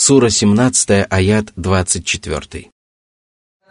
Сура 0.00 0.30
17, 0.30 1.06
аят 1.10 1.52
24. 1.56 2.70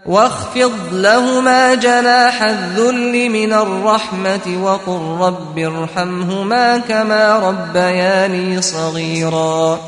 واخفض 0.06 0.94
لهما 0.94 1.76
جناح 1.76 2.42
الذل 2.42 3.30
من 3.30 3.54
الرحمة 3.54 4.64
وقل 4.64 5.02
رب 5.26 5.60
ارحمهما 5.60 6.78
كما 6.78 7.40
ربياني 7.40 8.62
صغيرا 8.62 9.80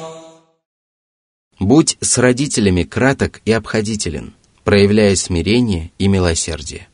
Будь 1.60 1.98
с 2.02 2.20
родителями 2.20 2.84
краток 2.84 3.42
и 3.44 3.52
обходителен, 3.52 4.36
проявляя 4.64 5.16
смирение 5.16 5.92
и 5.98 6.08
милосердие. 6.08 6.88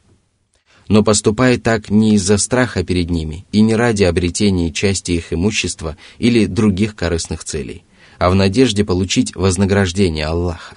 Но 0.88 1.04
поступай 1.04 1.58
так 1.58 1.90
не 1.90 2.16
из-за 2.16 2.38
страха 2.38 2.84
перед 2.84 3.10
ними 3.10 3.46
и 3.52 3.62
не 3.62 3.76
ради 3.76 4.04
обретения 4.04 4.72
части 4.72 5.12
их 5.12 5.34
имущества 5.34 5.98
или 6.18 6.46
других 6.46 6.96
корыстных 6.96 7.44
целей, 7.44 7.84
а 8.19 8.31
в 8.31 8.35
надежде 8.35 8.85
получить 8.85 9.35
вознаграждение 9.35 10.27
Аллаха. 10.27 10.77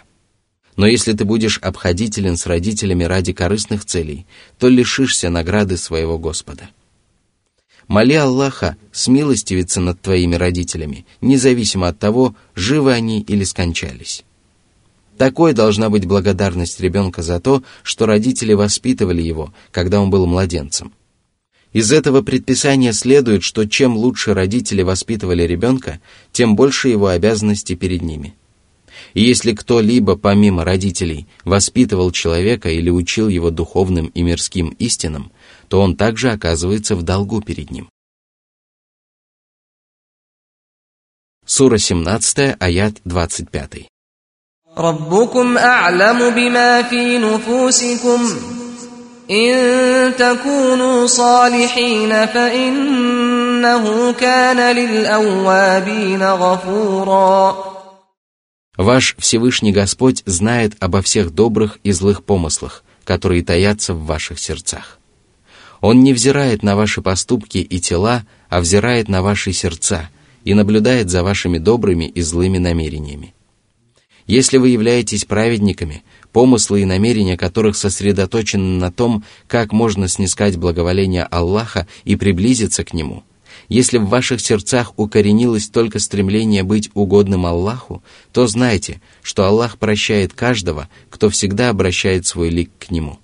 Но 0.78 0.88
если 0.88 1.14
ты 1.14 1.26
будешь 1.26 1.58
обходителен 1.58 2.38
с 2.38 2.46
родителями 2.46 3.04
ради 3.04 3.34
корыстных 3.34 3.86
целей, 3.86 4.26
то 4.58 4.70
лишишься 4.70 5.30
награды 5.30 5.78
своего 5.78 6.18
Господа. 6.18 6.70
Моли 7.88 8.14
Аллаха 8.14 8.78
смилостивиться 8.92 9.82
над 9.82 10.00
твоими 10.02 10.36
родителями, 10.36 11.06
независимо 11.20 11.90
от 11.90 12.00
того, 12.00 12.36
живы 12.56 12.94
они 12.94 13.22
или 13.22 13.44
скончались. 13.44 14.24
Такой 15.18 15.54
должна 15.54 15.90
быть 15.90 16.06
благодарность 16.06 16.80
ребенка 16.80 17.22
за 17.22 17.40
то, 17.40 17.64
что 17.84 18.06
родители 18.06 18.54
воспитывали 18.54 19.22
его, 19.22 19.54
когда 19.72 20.00
он 20.00 20.10
был 20.10 20.26
младенцем. 20.26 20.94
Из 21.73 21.93
этого 21.93 22.23
предписания 22.23 22.93
следует, 22.93 23.43
что 23.43 23.67
чем 23.67 23.97
лучше 23.97 24.35
родители 24.35 24.83
воспитывали 24.83 25.43
ребенка, 25.43 26.01
тем 26.33 26.57
больше 26.57 26.89
его 26.89 27.09
обязанностей 27.09 27.77
перед 27.77 28.03
ними – 28.03 28.47
и 29.15 29.23
если 29.23 29.53
кто-либо, 29.53 30.17
помимо 30.17 30.65
родителей, 30.65 31.27
воспитывал 31.45 32.11
человека 32.13 32.69
или 32.69 32.91
учил 32.91 33.29
его 33.29 33.51
духовным 33.51 34.07
и 34.09 34.23
мирским 34.23 34.69
истинам, 34.79 35.33
то 35.69 35.81
он 35.81 35.97
также 35.97 36.31
оказывается 36.31 36.97
в 36.97 37.03
долгу 37.03 37.41
перед 37.41 37.71
ним. 37.71 37.89
Сура 41.47 41.79
17, 41.79 42.57
аят 42.59 42.95
25. 43.05 43.89
ربكم 44.77 45.59
أعلم 45.59 46.31
بما 46.35 46.83
في 46.83 47.19
نفوسكم 47.19 48.21
إن 49.31 50.17
تكونوا 50.17 51.07
صالحين 51.07 52.27
فإنه 52.27 54.13
كان 54.13 54.77
للأوابين 54.77 56.23
غفوراً 56.23 57.77
Ваш 58.77 59.17
Всевышний 59.19 59.73
Господь 59.73 60.23
знает 60.27 60.77
обо 60.81 61.01
всех 61.01 61.35
добрых 61.35 61.79
и 61.83 61.93
злых 61.93 62.25
помыслах, 62.25 62.85
которые 63.05 63.43
таятся 63.43 63.95
в 63.95 64.05
ваших 64.05 64.39
сердцах. 64.39 64.99
Он 65.81 66.03
не 66.03 66.13
взирает 66.13 66.63
на 66.63 66.77
ваши 66.77 67.01
поступки 67.01 67.59
и 67.59 67.81
тела, 67.81 68.27
а 68.49 68.61
взирает 68.61 69.09
на 69.09 69.23
ваши 69.23 69.53
сердца 69.53 70.11
и 70.45 70.53
наблюдает 70.55 71.09
за 71.11 71.23
вашими 71.23 71.59
добрыми 71.59 72.05
и 72.05 72.21
злыми 72.21 72.59
намерениями. 72.59 73.35
Если 74.27 74.59
вы 74.59 74.69
являетесь 74.71 75.25
праведниками, 75.25 76.03
помыслы 76.32 76.82
и 76.82 76.86
намерения 76.86 77.38
которых 77.38 77.76
сосредоточены 77.76 78.80
на 78.80 78.92
том, 78.92 79.24
как 79.48 79.72
можно 79.72 80.08
снискать 80.08 80.58
благоволение 80.58 81.24
Аллаха 81.24 81.88
и 82.04 82.16
приблизиться 82.16 82.84
к 82.84 82.94
Нему– 82.94 83.24
если 83.72 84.00
в 84.00 84.10
ваших 84.10 84.42
сердцах 84.42 84.92
укоренилось 84.98 85.70
только 85.70 86.00
стремление 86.00 86.64
быть 86.64 86.90
угодным 86.94 87.46
Аллаху, 87.46 88.04
то 88.34 88.46
знайте, 88.46 89.00
что 89.22 89.46
Аллах 89.46 89.78
прощает 89.78 90.34
каждого, 90.34 90.90
кто 91.10 91.30
всегда 91.30 91.70
обращает 91.70 92.26
свой 92.26 92.50
лик 92.50 92.70
к 92.78 92.92
Нему. 92.92 93.18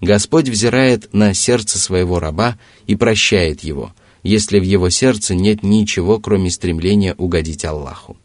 Господь 0.00 0.48
взирает 0.48 1.12
на 1.12 1.32
сердце 1.32 1.78
своего 1.78 2.18
раба 2.18 2.58
и 2.88 2.96
прощает 2.96 3.60
его, 3.62 3.94
если 4.24 4.58
в 4.58 4.64
его 4.64 4.90
сердце 4.90 5.36
нет 5.36 5.62
ничего, 5.62 6.18
кроме 6.18 6.50
стремления 6.50 7.14
угодить 7.14 7.64
Аллаху, 7.64 8.16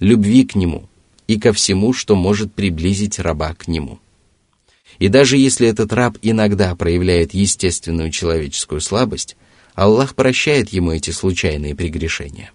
любви 0.00 0.44
к 0.44 0.56
Нему 0.56 0.88
и 1.26 1.38
ко 1.38 1.52
всему, 1.52 1.92
что 1.92 2.14
может 2.16 2.54
приблизить 2.54 3.18
раба 3.18 3.54
к 3.54 3.68
Нему. 3.68 3.98
И 4.98 5.08
даже 5.08 5.36
если 5.36 5.68
этот 5.68 5.92
раб 5.92 6.16
иногда 6.22 6.74
проявляет 6.74 7.34
естественную 7.34 8.10
человеческую 8.10 8.80
слабость, 8.80 9.36
Аллах 9.74 10.14
прощает 10.14 10.70
ему 10.70 10.92
эти 10.92 11.10
случайные 11.10 11.74
прегрешения. 11.74 12.52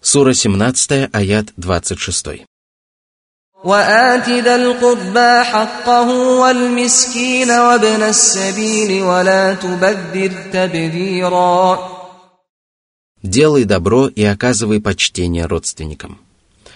Сура 0.00 0.32
17, 0.32 1.10
аят 1.12 1.52
26. 1.56 2.46
وآت 3.63 4.29
ذا 4.29 4.55
القربى 4.55 5.43
حقه 5.43 6.09
والمسكين 6.39 7.49
وابن 7.51 8.03
السبيل 8.03 9.03
ولا 9.03 9.53
تبذر 9.53 10.31
تبذيرا 10.53 11.95
Делай 13.23 13.63
добро 13.63 14.07
и 14.07 14.23
оказывай 14.23 14.79
почтение 14.79 15.47
родственникам 15.47 16.19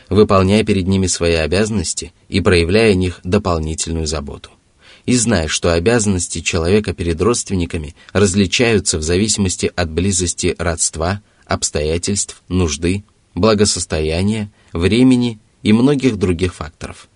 выполняя 0.10 0.64
перед 0.64 0.88
ними 0.88 1.08
свои 1.08 1.36
обязанности 1.36 2.14
и 2.28 2.42
проявляя 2.42 2.92
о 2.92 2.96
них 2.96 3.20
дополнительную 3.24 4.08
заботу. 4.08 4.50
И 5.06 5.16
зная, 5.16 5.48
что 5.48 5.74
обязанности 5.74 6.42
человека 6.42 6.94
перед 6.94 7.22
родственниками 7.22 7.96
различаются 8.14 8.98
в 8.98 9.04
зависимости 9.04 9.72
от 9.76 9.90
близости 9.90 10.56
родства, 10.60 11.22
обстоятельств, 11.46 12.42
нужды, 12.48 13.04
благосостояния, 13.34 14.52
времени 14.74 15.40
и 15.65 15.73
многих 15.73 16.17
других 16.17 16.55
факторов. 16.55 17.09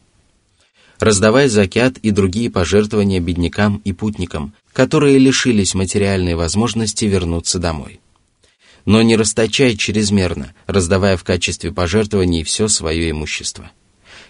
Раздавай 0.99 1.49
закят 1.49 1.99
и 1.99 2.11
другие 2.11 2.51
пожертвования 2.51 3.21
беднякам 3.21 3.81
и 3.85 3.93
путникам, 3.93 4.53
которые 4.73 5.19
лишились 5.19 5.75
материальной 5.75 6.35
возможности 6.35 7.05
вернуться 7.05 7.61
домой– 7.61 8.01
но 8.89 9.03
не 9.03 9.17
расточай 9.17 9.77
чрезмерно, 9.77 10.55
раздавая 10.67 11.19
в 11.19 11.23
качестве 11.23 11.71
пожертвований 11.71 12.43
все 12.43 12.69
свое 12.69 13.11
имущество. 13.11 13.71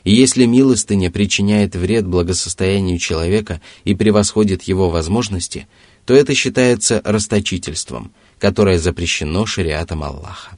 И 0.02 0.12
если 0.12 0.46
милостыня 0.46 1.12
причиняет 1.12 1.76
вред 1.76 2.08
благосостоянию 2.08 2.98
человека 2.98 3.60
и 3.84 3.94
превосходит 3.94 4.64
его 4.64 4.90
возможности, 4.90 5.68
то 6.06 6.12
это 6.12 6.34
считается 6.34 7.00
расточительством, 7.04 8.10
которое 8.40 8.80
запрещено 8.80 9.46
шариатом 9.46 10.02
Аллаха. 10.02 10.57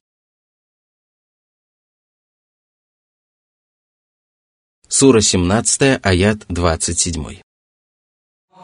Сура 4.97 5.19
17, 5.19 5.99
аят 6.03 6.45
27. 6.47 7.41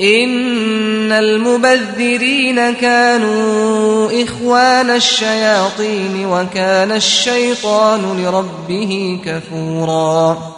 إن 0.02 1.12
المبذرين 1.12 2.74
كانوا 2.74 4.24
إخوان 4.24 4.90
الشياطين 4.90 6.26
وكان 6.26 6.92
الشيطان 6.92 8.24
لربه 8.24 9.22
كفورا 9.26 10.58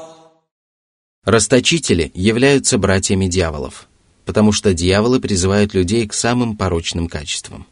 Расточители 1.25 2.11
являются 2.13 2.77
братьями 2.77 3.25
дьяволов, 3.25 3.87
потому 4.25 4.51
что 4.51 4.75
дьяволы 4.75 5.19
призывают 5.19 5.73
людей 5.73 6.05
к 6.07 6.13
самым 6.13 6.55
порочным 6.55 7.07
качествам. 7.07 7.65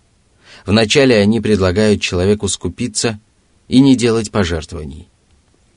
Вначале 0.66 1.17
они 1.19 1.39
предлагают 1.39 2.01
человеку 2.01 2.47
скупиться 2.47 3.19
и 3.67 3.79
не 3.79 3.95
делать 3.95 4.31
пожертвований. 4.31 5.07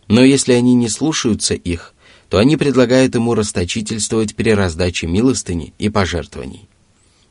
Но 0.08 0.24
если 0.24 0.54
они 0.54 0.74
не 0.74 0.88
слушаются 0.88 1.52
их – 1.52 1.97
то 2.29 2.37
они 2.37 2.57
предлагают 2.57 3.15
ему 3.15 3.33
расточительствовать 3.33 4.35
при 4.35 4.53
раздаче 4.53 5.07
милостыни 5.07 5.73
и 5.79 5.89
пожертвований. 5.89 6.69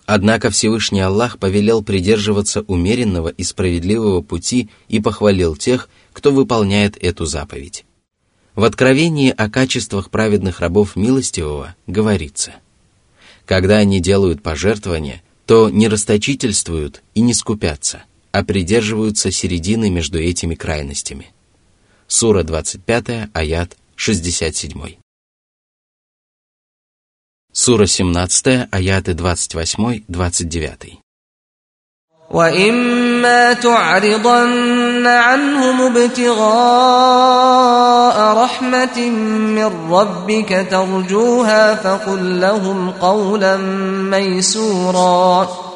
Однако 0.07 0.51
Всевышний 0.51 1.01
Аллах 1.01 1.39
повелел 1.39 1.83
придерживаться 1.83 2.63
умеренного 2.63 3.29
и 3.29 3.45
справедливого 3.45 4.23
пути 4.23 4.71
и 4.89 5.01
похвалил 5.01 5.55
тех, 5.55 5.89
кто 6.13 6.33
выполняет 6.33 6.97
эту 7.03 7.27
заповедь. 7.27 7.85
В 8.55 8.65
Откровении 8.65 9.31
о 9.31 9.49
качествах 9.49 10.11
праведных 10.11 10.61
рабов 10.61 10.97
милостивого 10.97 11.77
говорится, 11.87 12.55
когда 13.45 13.77
они 13.79 14.01
делают 14.01 14.43
пожертвования, 14.43 15.23
то 15.47 15.71
не 15.71 15.89
расточительствуют 15.89 17.03
и 17.15 17.21
не 17.21 17.35
скупятся, 17.35 18.03
а 18.33 18.43
придерживаются 18.43 19.31
середины 19.31 19.91
между 19.91 20.19
этими 20.19 20.55
крайностями. 20.55 21.29
Сура 22.09 22.43
25, 22.43 23.31
аят 23.33 23.77
67. 23.98 24.98
Сура 27.52 27.86
17, 27.86 28.68
аяты 28.72 29.14
28-29. 29.14 31.04
وإما 32.32 33.54
تعرضن 33.54 35.08
عنهم 35.08 35.98
ابتغاء 35.98 36.44
رحمة 38.44 39.10
من 39.58 39.92
ربك 39.92 40.68
ترجوها 40.72 41.76
فقل 41.76 42.42
لهم 42.42 42.92
قولا 42.92 43.58
ميسورا 44.10 45.67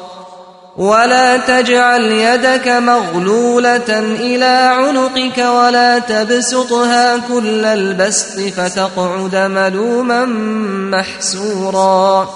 ولا 0.78 1.36
تجعل 1.36 2.02
يدك 2.02 2.68
مغلولة 2.68 3.90
إلى 3.98 4.54
عنقك 4.78 5.38
ولا 5.38 5.98
تبسطها 5.98 7.18
كل 7.28 7.64
البسط 7.64 8.40
فتقعد 8.40 9.36
ملوما 9.36 10.24
محسورا 10.94 12.28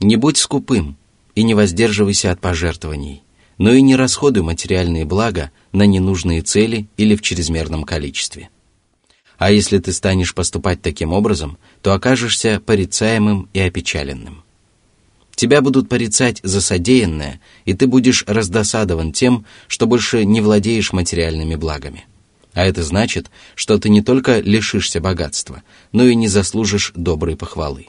Не 0.00 0.16
будь 0.16 0.36
скупым 0.36 0.96
и 1.34 1.44
не 1.44 1.54
воздерживайся 1.54 2.32
от 2.32 2.40
пожертвований, 2.40 3.22
но 3.56 3.72
и 3.72 3.80
не 3.80 3.96
расходуй 3.96 4.42
материальные 4.42 5.04
блага 5.04 5.50
на 5.72 5.84
ненужные 5.86 6.42
цели 6.42 6.88
или 6.96 7.14
в 7.16 7.22
чрезмерном 7.22 7.84
количестве. 7.84 8.50
А 9.38 9.50
если 9.50 9.78
ты 9.78 9.92
станешь 9.92 10.34
поступать 10.34 10.82
таким 10.82 11.12
образом, 11.12 11.56
то 11.80 11.94
окажешься 11.94 12.60
порицаемым 12.64 13.48
и 13.54 13.60
опечаленным. 13.60 14.42
Тебя 15.37 15.61
будут 15.61 15.87
порицать 15.87 16.39
за 16.41 16.61
содеянное, 16.61 17.39
и 17.63 17.75
ты 17.75 17.85
будешь 17.85 18.23
раздосадован 18.25 19.13
тем, 19.13 19.45
что 19.67 19.85
больше 19.85 20.25
не 20.25 20.41
владеешь 20.41 20.93
материальными 20.93 21.53
благами. 21.53 22.05
А 22.53 22.65
это 22.65 22.81
значит, 22.81 23.29
что 23.53 23.77
ты 23.77 23.89
не 23.89 24.01
только 24.01 24.39
лишишься 24.39 24.99
богатства, 24.99 25.61
но 25.91 26.05
и 26.05 26.15
не 26.15 26.27
заслужишь 26.27 26.91
доброй 26.95 27.35
похвалы. 27.35 27.85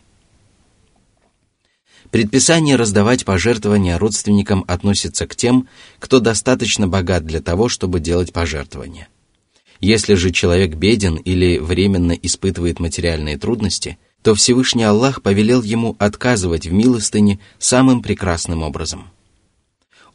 Предписание 2.11 2.77
раздавать 2.77 3.25
пожертвования 3.25 3.97
родственникам 3.97 4.63
относится 4.69 5.27
к 5.27 5.35
тем, 5.35 5.69
кто 5.99 6.21
достаточно 6.21 6.87
богат 6.87 7.25
для 7.25 7.41
того, 7.41 7.71
чтобы 7.71 7.99
делать 7.99 8.31
пожертвования. 8.31 9.09
Если 9.81 10.17
же 10.17 10.33
человек 10.33 10.75
беден 10.75 11.17
или 11.17 11.57
временно 11.57 12.13
испытывает 12.13 12.79
материальные 12.79 13.39
трудности– 13.39 13.97
то 14.23 14.35
Всевышний 14.35 14.85
Аллах 14.85 15.23
повелел 15.23 15.63
ему 15.63 15.97
отказывать 15.99 16.67
в 16.67 16.73
милостыне 16.73 17.39
самым 17.59 18.03
прекрасным 18.03 18.63
образом. 18.63 19.09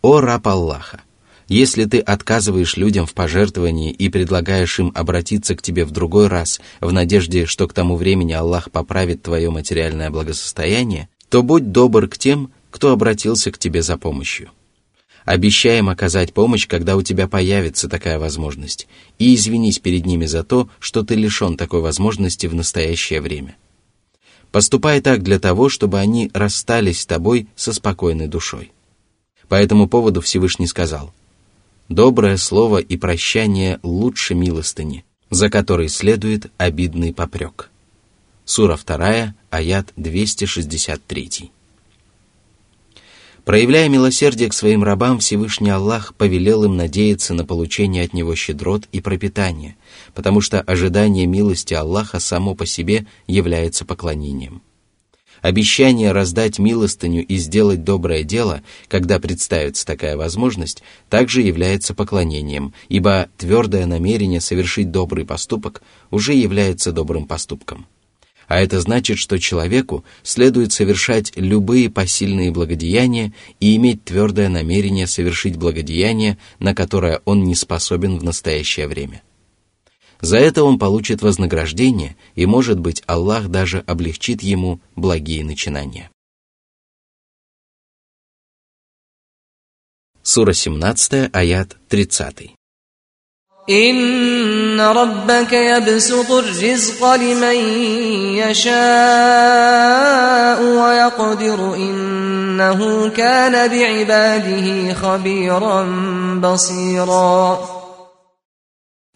«О 0.01 0.19
раб 0.19 0.47
Аллаха! 0.47 1.01
Если 1.47 1.85
ты 1.85 1.99
отказываешь 1.99 2.77
людям 2.77 3.05
в 3.05 3.13
пожертвовании 3.13 3.91
и 3.91 4.09
предлагаешь 4.09 4.79
им 4.79 4.91
обратиться 4.95 5.55
к 5.55 5.61
тебе 5.61 5.85
в 5.85 5.91
другой 5.91 6.27
раз 6.27 6.61
в 6.79 6.91
надежде, 6.91 7.45
что 7.45 7.67
к 7.67 7.73
тому 7.73 7.95
времени 7.95 8.31
Аллах 8.31 8.71
поправит 8.71 9.23
твое 9.23 9.49
материальное 9.49 10.09
благосостояние, 10.09 11.09
то 11.29 11.43
будь 11.43 11.71
добр 11.71 12.07
к 12.07 12.17
тем, 12.17 12.51
кто 12.71 12.91
обратился 12.91 13.51
к 13.51 13.57
тебе 13.57 13.81
за 13.81 13.97
помощью. 13.97 14.51
Обещаем 15.25 15.89
оказать 15.89 16.33
помощь, 16.33 16.67
когда 16.67 16.97
у 16.97 17.01
тебя 17.01 17.27
появится 17.27 17.87
такая 17.87 18.19
возможность, 18.19 18.87
и 19.19 19.35
извинись 19.35 19.79
перед 19.79 20.05
ними 20.05 20.25
за 20.25 20.43
то, 20.43 20.69
что 20.79 21.03
ты 21.03 21.15
лишен 21.15 21.55
такой 21.55 21.81
возможности 21.81 22.47
в 22.47 22.55
настоящее 22.55 23.21
время. 23.21 23.55
Поступай 24.53 25.01
так 25.01 25.23
для 25.23 25.39
того, 25.39 25.67
чтобы 25.67 25.97
они 25.97 26.29
расстались 26.31 27.01
с 27.01 27.05
тобой 27.07 27.47
со 27.55 27.73
спокойной 27.73 28.27
душой. 28.27 28.71
По 29.47 29.55
этому 29.55 29.87
поводу 29.87 30.21
Всевышний 30.21 30.67
сказал, 30.67 31.11
«Доброе 31.89 32.37
слово 32.37 32.77
и 32.77 32.95
прощание 32.95 33.79
лучше 33.81 34.35
милостыни, 34.35 35.05
за 35.31 35.49
которой 35.49 35.89
следует 35.89 36.51
обидный 36.57 37.15
попрек». 37.15 37.71
Сура 38.45 38.77
2, 38.77 39.33
аят 39.49 39.91
263. 39.95 41.51
Проявляя 43.45 43.89
милосердие 43.89 44.47
к 44.47 44.53
своим 44.53 44.83
рабам, 44.83 45.19
Всевышний 45.19 45.69
Аллах 45.69 46.15
повелел 46.15 46.63
им 46.63 46.77
надеяться 46.77 47.33
на 47.33 47.45
получение 47.45 48.05
от 48.05 48.13
Него 48.13 48.35
щедрот 48.35 48.87
и 48.93 49.01
пропитания, 49.01 49.75
потому 50.13 50.39
что 50.39 50.61
ожидание 50.61 51.25
милости 51.25 51.73
Аллаха 51.73 52.21
само 52.21 52.55
по 52.55 52.65
себе 52.65 53.05
является 53.27 53.83
поклонением. 53.83 54.61
Обещание 55.41 56.13
раздать 56.13 56.57
милостыню 56.57 57.25
и 57.25 57.35
сделать 57.35 57.83
доброе 57.83 58.23
дело, 58.23 58.61
когда 58.87 59.19
представится 59.19 59.85
такая 59.85 60.15
возможность, 60.15 60.81
также 61.09 61.41
является 61.41 61.93
поклонением, 61.93 62.73
ибо 62.87 63.27
твердое 63.37 63.85
намерение 63.85 64.39
совершить 64.39 64.89
добрый 64.89 65.25
поступок 65.25 65.83
уже 66.11 66.33
является 66.33 66.93
добрым 66.93 67.27
поступком. 67.27 67.87
А 68.47 68.59
это 68.59 68.79
значит, 68.79 69.17
что 69.17 69.39
человеку 69.39 70.03
следует 70.21 70.71
совершать 70.73 71.33
любые 71.35 71.89
посильные 71.89 72.51
благодеяния 72.51 73.33
и 73.59 73.75
иметь 73.75 74.03
твердое 74.03 74.49
намерение 74.49 75.07
совершить 75.07 75.57
благодеяние, 75.57 76.37
на 76.59 76.75
которое 76.75 77.21
он 77.25 77.43
не 77.43 77.55
способен 77.55 78.17
в 78.17 78.23
настоящее 78.23 78.87
время. 78.87 79.21
За 80.21 80.37
это 80.37 80.63
он 80.63 80.79
получит 80.79 81.21
вознаграждение, 81.21 82.15
и, 82.35 82.45
может 82.45 82.79
быть, 82.79 83.03
Аллах 83.07 83.49
даже 83.49 83.79
облегчит 83.79 84.41
ему 84.41 84.79
благие 84.95 85.43
начинания. 85.43 86.09
Сура 90.21 90.53
17, 90.53 91.29
аят 91.33 91.77
30. 91.89 92.53
إن 93.70 94.80
ربك 94.80 95.52
يبسط 95.52 96.30
الرزق 96.30 97.14
لمن 97.14 97.56
يشاء 98.40 98.72
ويقدر 100.62 101.74
إنه 101.74 103.08
كان 103.08 103.68
بعباده 103.68 104.94
خبيرا 104.94 105.84
بصيرا 106.40 107.58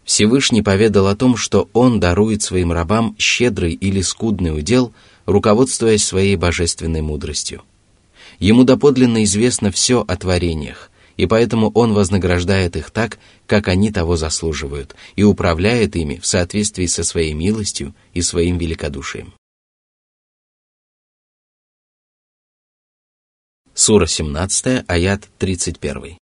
Всевышний 0.05 0.61
поведал 0.61 1.07
о 1.07 1.17
том, 1.17 1.37
что 1.39 1.71
Он 1.73 1.99
дарует 1.99 2.43
своим 2.43 2.73
рабам 2.73 3.17
щедрый 3.19 3.73
или 3.73 4.03
скудный 4.03 4.55
удел, 4.55 4.93
руководствуясь 5.25 6.05
своей 6.05 6.37
божественной 6.37 7.01
мудростью. 7.01 7.63
Ему 8.39 8.65
доподлинно 8.65 9.25
известно 9.25 9.71
все 9.71 10.05
о 10.07 10.17
творениях, 10.17 10.91
и 11.17 11.27
поэтому 11.27 11.71
Он 11.75 11.93
вознаграждает 11.93 12.77
их 12.77 12.91
так, 12.91 13.19
как 13.47 13.69
они 13.69 13.91
того 13.91 14.17
заслуживают, 14.17 14.95
и 15.17 15.23
управляет 15.23 15.97
ими 15.97 16.17
в 16.19 16.27
соответствии 16.27 16.87
со 16.87 17.05
своей 17.05 17.35
милостью 17.35 17.95
и 18.15 18.23
своим 18.23 18.59
великодушием. 18.59 19.35
Сура 23.75 24.07
17, 24.07 24.85
аят 24.87 25.29
31. 25.39 26.19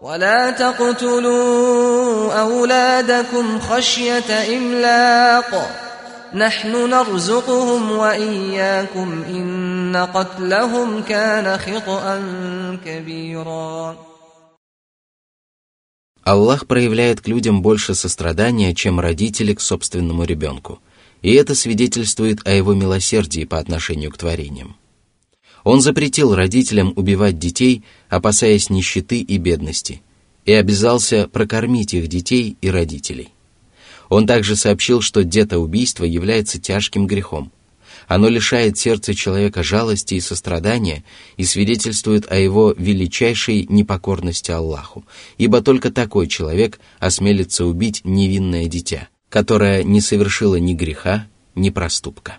ولا 0.00 0.50
تقتلوا 0.50 2.32
أولادكم 2.32 3.58
خشية 3.60 4.58
إملاق 4.58 5.81
نحن 6.34 6.90
نرزقهم 6.90 7.90
وإياكم 7.90 9.22
إن 9.22 9.96
قتلهم 9.96 11.02
كان 11.02 11.58
خطأ 11.58 12.22
كبيرا 12.84 13.96
Аллах 16.24 16.66
проявляет 16.66 17.22
к 17.22 17.28
людям 17.28 17.62
больше 17.62 17.94
сострадания, 17.94 18.74
чем 18.74 19.00
родители 19.00 19.54
к 19.54 19.62
собственному 19.62 20.24
ребенку, 20.24 20.78
и 21.22 21.32
это 21.32 21.54
свидетельствует 21.54 22.46
о 22.46 22.52
его 22.52 22.74
милосердии 22.74 23.44
по 23.44 23.58
отношению 23.58 24.10
к 24.10 24.18
творениям. 24.18 24.76
Он 25.64 25.80
запретил 25.80 26.34
родителям 26.34 26.92
убивать 26.96 27.38
детей, 27.38 27.82
опасаясь 28.10 28.68
нищеты 28.68 29.20
и 29.20 29.38
бедности, 29.38 30.02
и 30.44 30.52
обязался 30.52 31.28
прокормить 31.28 31.94
их 31.94 32.08
детей 32.08 32.58
и 32.60 32.70
родителей. 32.70 33.30
Он 34.13 34.27
также 34.27 34.55
сообщил, 34.55 35.01
что 35.01 35.23
детоубийство 35.23 36.03
является 36.03 36.61
тяжким 36.61 37.07
грехом. 37.07 37.51
Оно 38.07 38.29
лишает 38.29 38.77
сердца 38.77 39.15
человека 39.15 39.63
жалости 39.63 40.13
и 40.13 40.19
сострадания 40.19 41.03
и 41.35 41.45
свидетельствует 41.45 42.31
о 42.31 42.35
его 42.35 42.75
величайшей 42.77 43.65
непокорности 43.67 44.51
Аллаху, 44.51 45.03
ибо 45.39 45.61
только 45.61 45.91
такой 45.91 46.27
человек 46.27 46.79
осмелится 46.99 47.65
убить 47.65 48.01
невинное 48.03 48.67
дитя, 48.67 49.09
которое 49.29 49.83
не 49.83 49.99
совершило 49.99 50.57
ни 50.57 50.75
греха, 50.75 51.27
ни 51.55 51.71
проступка. 51.71 52.37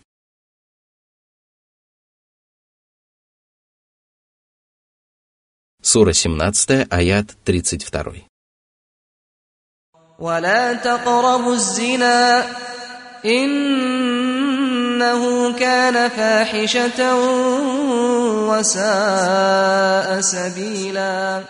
Сура 5.82 6.12
17, 6.12 6.86
аят 6.88 7.36
32. 7.42 8.33
ولا 10.19 10.73
تقربوا 10.73 11.53
الزنا 11.53 12.45
إنه 13.25 14.41
كان 15.59 16.09
فاحشة 16.09 17.15
وساء 18.49 20.21
سبيلا 20.21 21.43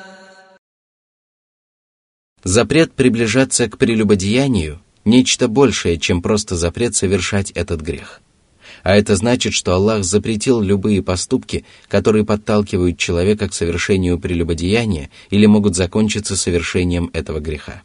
Запрет 2.44 2.94
приближаться 2.94 3.68
к 3.68 3.77
прелюбодеянию – 3.77 5.06
нечто 5.06 5.48
большее, 5.50 5.98
чем 5.98 6.22
просто 6.22 6.56
запрет 6.56 6.96
совершать 6.96 7.51
этот 7.51 7.82
грех. 7.82 8.22
А 8.84 8.96
это 8.96 9.18
значит, 9.18 9.51
что 9.53 9.74
Аллах 9.74 10.06
запретил 10.06 10.62
любые 10.62 11.03
поступки, 11.03 11.65
которые 11.89 12.24
подталкивают 12.25 12.98
человека 12.98 13.50
к 13.50 13.53
совершению 13.53 14.18
прелюбодеяния 14.20 15.10
или 15.29 15.46
могут 15.48 15.75
закончиться 15.75 16.38
совершением 16.38 17.10
этого 17.13 17.39
греха. 17.41 17.82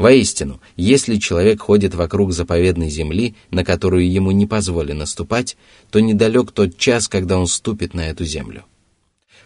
Воистину, 0.00 0.62
если 0.76 1.16
человек 1.16 1.60
ходит 1.60 1.94
вокруг 1.94 2.32
заповедной 2.32 2.88
земли, 2.88 3.34
на 3.50 3.66
которую 3.66 4.10
ему 4.10 4.30
не 4.30 4.46
позволено 4.46 5.04
ступать, 5.04 5.58
то 5.90 6.00
недалек 6.00 6.52
тот 6.52 6.78
час, 6.78 7.06
когда 7.06 7.38
он 7.38 7.46
ступит 7.46 7.92
на 7.92 8.08
эту 8.08 8.24
землю. 8.24 8.64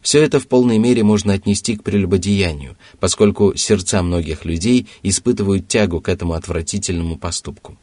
Все 0.00 0.22
это 0.22 0.38
в 0.38 0.46
полной 0.46 0.78
мере 0.78 1.02
можно 1.02 1.32
отнести 1.32 1.74
к 1.74 1.82
прелюбодеянию, 1.82 2.76
поскольку 3.00 3.56
сердца 3.56 4.00
многих 4.00 4.44
людей 4.44 4.86
испытывают 5.02 5.66
тягу 5.66 6.00
к 6.00 6.08
этому 6.08 6.34
отвратительному 6.34 7.18
поступку. 7.18 7.76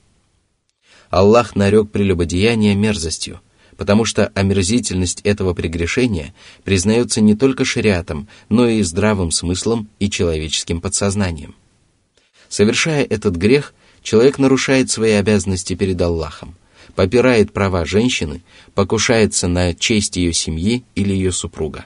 Аллах 1.09 1.57
нарек 1.57 1.91
прелюбодеяние 1.91 2.73
мерзостью, 2.75 3.41
потому 3.75 4.05
что 4.05 4.27
омерзительность 4.27 5.19
этого 5.25 5.53
прегрешения 5.53 6.33
признается 6.63 7.19
не 7.19 7.35
только 7.35 7.65
шариатом, 7.65 8.29
но 8.47 8.69
и 8.69 8.81
здравым 8.81 9.31
смыслом 9.31 9.89
и 9.99 10.09
человеческим 10.09 10.79
подсознанием. 10.79 11.53
Совершая 12.51 13.05
этот 13.05 13.37
грех, 13.37 13.73
человек 14.03 14.37
нарушает 14.37 14.91
свои 14.91 15.13
обязанности 15.13 15.73
перед 15.73 15.99
Аллахом, 16.01 16.57
попирает 16.95 17.53
права 17.53 17.85
женщины, 17.85 18.43
покушается 18.75 19.47
на 19.47 19.73
честь 19.73 20.17
ее 20.17 20.33
семьи 20.33 20.83
или 20.93 21.13
ее 21.13 21.31
супруга. 21.31 21.85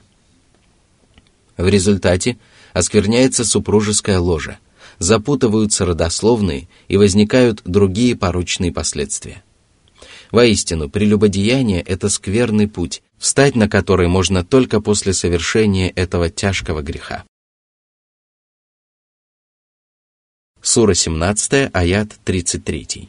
В 1.56 1.68
результате 1.68 2.36
оскверняется 2.72 3.44
супружеская 3.44 4.18
ложа, 4.18 4.58
запутываются 4.98 5.86
родословные 5.86 6.66
и 6.88 6.96
возникают 6.96 7.62
другие 7.64 8.16
порочные 8.16 8.72
последствия. 8.72 9.44
Воистину, 10.32 10.90
прелюбодеяние– 10.90 11.80
это 11.86 12.08
скверный 12.08 12.66
путь, 12.66 13.02
встать 13.18 13.54
на 13.54 13.68
который 13.68 14.08
можно 14.08 14.44
только 14.44 14.80
после 14.80 15.12
совершения 15.12 15.92
этого 15.94 16.28
тяжкого 16.28 16.82
греха. 16.82 17.22
Сура 20.65 20.93
17, 20.93 21.69
аят 21.73 22.07
33. 22.25 23.07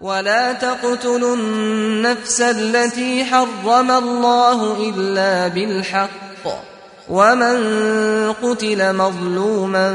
ولا 0.00 0.52
تقتلوا 0.52 1.36
النفس 1.36 2.40
التي 2.40 3.24
حرم 3.24 3.90
الله 3.90 4.88
إلا 4.88 5.48
بالحق 5.48 6.46
ومن 7.08 7.58
قتل 8.32 8.96
مظلوما 8.96 9.88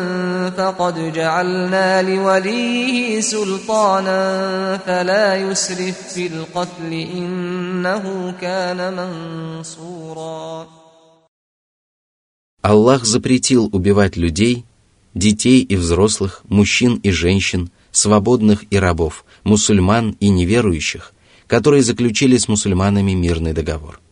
فقد 0.57 1.13
جعلنا 1.13 2.01
لوليه 2.01 3.21
سلطانا 3.21 4.77
فلا 4.77 5.35
يسرف 5.35 6.13
في 6.13 6.27
القتل 6.27 6.93
إنه 6.93 8.33
كان 8.41 8.93
منصورا 8.93 10.67
Аллах 12.65 13.03
запретил 13.03 13.69
убивать 13.73 14.15
людей, 14.15 14.63
детей 15.18 15.62
и 15.62 15.76
взрослых, 15.76 16.42
мужчин 16.48 16.96
и 16.96 17.10
женщин, 17.10 17.70
свободных 17.90 18.64
и 18.70 18.78
рабов, 18.78 19.24
мусульман 19.44 20.16
и 20.20 20.28
неверующих, 20.28 21.12
которые 21.46 21.82
заключили 21.82 22.36
с 22.36 22.48
мусульманами 22.48 23.12
мирный 23.12 23.52
договор– 23.52 24.00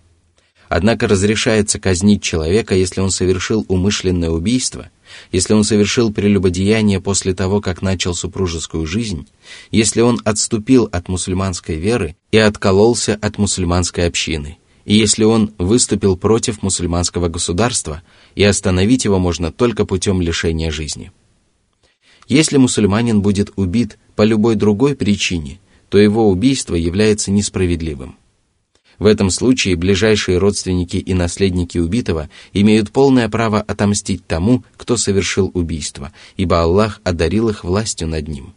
Однако 0.69 1.07
разрешается 1.07 1.79
казнить 1.79 2.23
человека, 2.23 2.75
если 2.75 3.01
он 3.01 3.11
совершил 3.11 3.65
умышленное 3.69 4.31
убийство, 4.31 4.91
если 5.31 5.55
он 5.55 5.63
совершил 5.63 6.13
прелюбодеяние 6.13 7.01
после 7.01 7.35
того, 7.35 7.61
как 7.61 7.83
начал 7.83 8.15
супружескую 8.15 8.87
жизнь, 8.87 9.29
если 9.71 10.01
он 10.01 10.21
отступил 10.25 10.89
от 10.91 11.09
мусульманской 11.09 11.77
веры 11.77 12.17
и 12.33 12.39
откололся 12.39 13.17
от 13.21 13.39
мусульманской 13.39 14.07
общины, 14.07 14.59
и 14.85 14.97
если 14.97 15.25
он 15.25 15.53
выступил 15.59 16.17
против 16.17 16.63
мусульманского 16.63 17.29
государства, 17.29 18.03
и 18.37 18.45
остановить 18.45 19.05
его 19.05 19.19
можно 19.19 19.51
только 19.51 19.85
путем 19.85 20.21
лишения 20.21 20.71
жизни. 20.71 21.11
Если 22.29 22.57
мусульманин 22.57 23.21
будет 23.21 23.51
убит 23.57 23.99
по 24.15 24.23
любой 24.23 24.55
другой 24.55 24.95
причине, 24.95 25.59
то 25.89 25.99
его 25.99 26.29
убийство 26.29 26.77
является 26.77 27.33
несправедливым– 27.33 28.17
в 28.99 29.07
этом 29.07 29.31
случае 29.31 29.77
ближайшие 29.77 30.39
родственники 30.39 30.97
и 30.97 31.13
наследники 31.13 31.79
убитого 31.79 32.31
имеют 32.53 32.91
полное 32.91 33.29
право 33.29 33.61
отомстить 33.61 34.27
тому, 34.27 34.65
кто 34.77 34.97
совершил 34.97 35.51
убийство, 35.53 36.13
ибо 36.37 36.63
Аллах 36.63 37.01
одарил 37.05 37.49
их 37.49 37.63
властью 37.63 38.09
над 38.09 38.27
ним. 38.29 38.55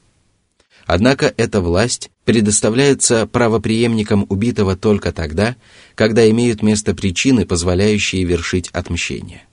Однако 0.85 1.31
эта 1.37 1.61
власть 1.61 2.09
предоставляется 2.25 3.27
правоприемникам 3.27 4.25
убитого 4.29 4.75
только 4.75 5.11
тогда, 5.11 5.55
когда 5.93 6.27
имеют 6.29 6.63
место 6.63 6.95
причины, 6.95 7.45
позволяющие 7.45 8.23
вершить 8.23 8.69
отмщение. 8.69 9.43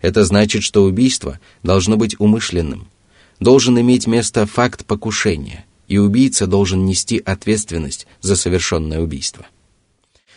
Это 0.00 0.24
значит, 0.24 0.62
что 0.62 0.84
убийство 0.84 1.40
должно 1.62 1.96
быть 1.96 2.16
умышленным, 2.18 2.88
должен 3.40 3.78
иметь 3.80 4.06
место 4.06 4.46
факт 4.46 4.84
покушения, 4.84 5.64
и 5.88 5.98
убийца 5.98 6.46
должен 6.46 6.84
нести 6.84 7.18
ответственность 7.18 8.06
за 8.20 8.36
совершенное 8.36 9.00
убийство. 9.00 9.46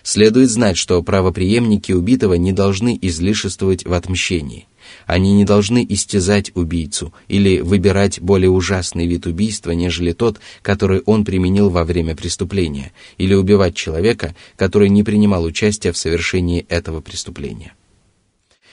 Следует 0.03 0.49
знать, 0.49 0.77
что 0.77 1.01
правоприемники 1.03 1.91
убитого 1.91 2.35
не 2.35 2.53
должны 2.53 2.97
излишествовать 3.01 3.85
в 3.85 3.93
отмщении. 3.93 4.67
Они 5.05 5.33
не 5.33 5.45
должны 5.45 5.85
истязать 5.87 6.51
убийцу 6.55 7.13
или 7.27 7.59
выбирать 7.59 8.19
более 8.19 8.49
ужасный 8.49 9.07
вид 9.07 9.27
убийства, 9.27 9.71
нежели 9.71 10.13
тот, 10.13 10.39
который 10.61 11.01
он 11.01 11.25
применил 11.25 11.69
во 11.69 11.83
время 11.83 12.15
преступления, 12.15 12.91
или 13.17 13.33
убивать 13.33 13.75
человека, 13.75 14.35
который 14.55 14.89
не 14.89 15.03
принимал 15.03 15.43
участия 15.43 15.91
в 15.91 15.97
совершении 15.97 16.65
этого 16.69 17.01
преступления. 17.01 17.73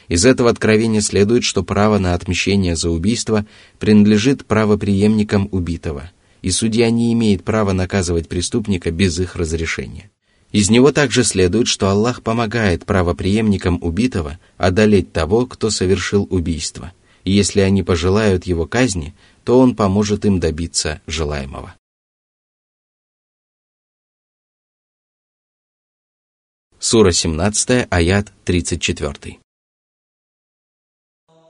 Из 0.09 0.25
этого 0.25 0.51
откровения 0.51 1.01
следует, 1.01 1.43
что 1.45 1.63
право 1.63 1.99
на 1.99 2.15
отмщение 2.15 2.77
за 2.77 2.91
убийство 2.91 3.47
принадлежит 3.79 4.47
правоприемникам 4.47 5.49
убитого, 5.51 6.11
и 6.43 6.51
судья 6.51 6.91
не 6.91 7.13
имеет 7.13 7.43
права 7.43 7.73
наказывать 7.73 8.29
преступника 8.29 8.91
без 8.91 9.19
их 9.19 9.35
разрешения. 9.37 10.11
Из 10.53 10.71
него 10.71 10.93
также 10.93 11.25
следует, 11.25 11.67
что 11.67 11.89
Аллах 11.89 12.23
помогает 12.23 12.87
правоприемникам 12.87 13.83
убитого 13.83 14.39
одолеть 14.57 15.13
того, 15.13 15.47
кто 15.47 15.71
совершил 15.71 16.27
убийство, 16.31 16.93
и 17.25 17.33
если 17.33 17.61
они 17.61 17.83
пожелают 17.83 18.47
его 18.47 18.67
казни, 18.67 19.15
то 19.45 19.59
он 19.59 19.75
поможет 19.75 20.25
им 20.25 20.39
добиться 20.39 21.01
желаемого. 21.07 21.75
Сура 26.79 27.11
17, 27.11 27.89
аят 27.91 28.33
34. 28.45 29.39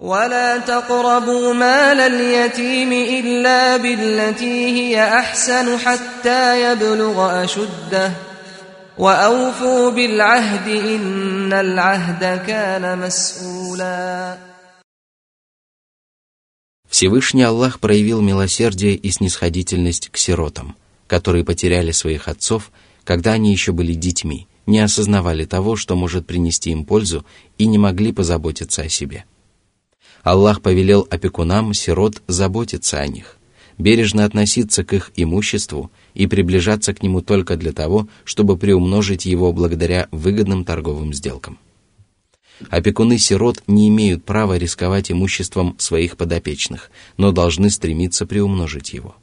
ولا 0.01 0.57
تقربوا 0.57 1.53
مال 1.53 1.99
اليتيم 1.99 2.91
إلا 2.91 3.77
بالتي 3.77 4.65
هي 4.65 5.03
أحسن 5.03 5.77
حتى 5.77 6.71
يبلغ 6.71 7.43
أشده 7.43 8.11
وأوفوا 8.97 9.91
بالعهد 9.91 10.67
إن 10.67 11.53
العهد 11.53 12.45
كان 12.47 12.99
مسؤولا 12.99 14.37
Всевышний 16.89 17.43
Аллах 17.43 17.79
проявил 17.79 18.21
милосердие 18.21 18.95
и 18.95 19.11
снисходительность 19.11 20.09
к 20.09 20.17
сиротам, 20.17 20.75
которые 21.07 21.45
потеряли 21.45 21.91
своих 21.91 22.27
отцов, 22.27 22.71
когда 23.05 23.33
они 23.33 23.51
еще 23.51 23.71
были 23.71 23.93
детьми, 23.93 24.47
не 24.65 24.79
осознавали 24.79 25.45
того, 25.45 25.75
что 25.75 25.95
может 25.95 26.27
принести 26.27 26.71
им 26.71 26.85
пользу 26.85 27.23
и 27.57 27.65
не 27.65 27.77
могли 27.77 28.11
позаботиться 28.11 28.81
о 28.81 28.89
себе. 28.89 29.25
Аллах 30.26 30.60
повелел 30.60 31.06
опекунам 31.08 31.72
сирот 31.72 32.20
заботиться 32.26 32.98
о 32.98 33.06
них, 33.06 33.36
бережно 33.78 34.24
относиться 34.24 34.82
к 34.82 34.92
их 34.92 35.12
имуществу 35.14 35.92
и 36.14 36.26
приближаться 36.26 36.92
к 36.92 37.00
нему 37.04 37.20
только 37.20 37.56
для 37.56 37.72
того, 37.72 38.08
чтобы 38.24 38.56
приумножить 38.56 39.24
его 39.24 39.52
благодаря 39.52 40.08
выгодным 40.10 40.64
торговым 40.64 41.14
сделкам. 41.14 41.60
Опекуны 42.70 43.18
сирот 43.18 43.62
не 43.68 43.86
имеют 43.86 44.24
права 44.24 44.58
рисковать 44.58 45.12
имуществом 45.12 45.76
своих 45.78 46.16
подопечных, 46.16 46.90
но 47.16 47.30
должны 47.30 47.70
стремиться 47.70 48.26
приумножить 48.26 48.94
его. 48.94 49.14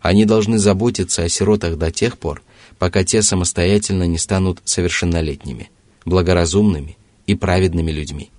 Они 0.00 0.24
должны 0.24 0.58
заботиться 0.58 1.22
о 1.22 1.28
сиротах 1.28 1.78
до 1.78 1.92
тех 1.92 2.18
пор, 2.18 2.42
пока 2.80 3.04
те 3.04 3.22
самостоятельно 3.22 4.02
не 4.02 4.18
станут 4.18 4.62
совершеннолетними, 4.64 5.70
благоразумными 6.04 6.98
и 7.28 7.36
праведными 7.36 7.92
людьми. 7.92 8.32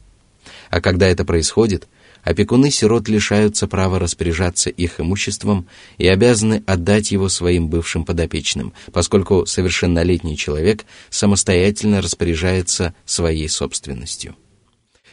А 0.75 0.81
когда 0.81 1.07
это 1.07 1.23
происходит, 1.23 1.87
опекуны 2.21 2.69
сирот 2.69 3.07
лишаются 3.07 3.65
права 3.65 3.97
распоряжаться 3.97 4.69
их 4.69 4.99
имуществом 4.99 5.67
и 5.97 6.05
обязаны 6.05 6.65
отдать 6.67 7.11
его 7.11 7.29
своим 7.29 7.69
бывшим 7.69 8.03
подопечным, 8.03 8.73
поскольку 8.91 9.45
совершеннолетний 9.45 10.35
человек 10.35 10.83
самостоятельно 11.09 12.01
распоряжается 12.01 12.93
своей 13.05 13.47
собственностью. 13.47 14.35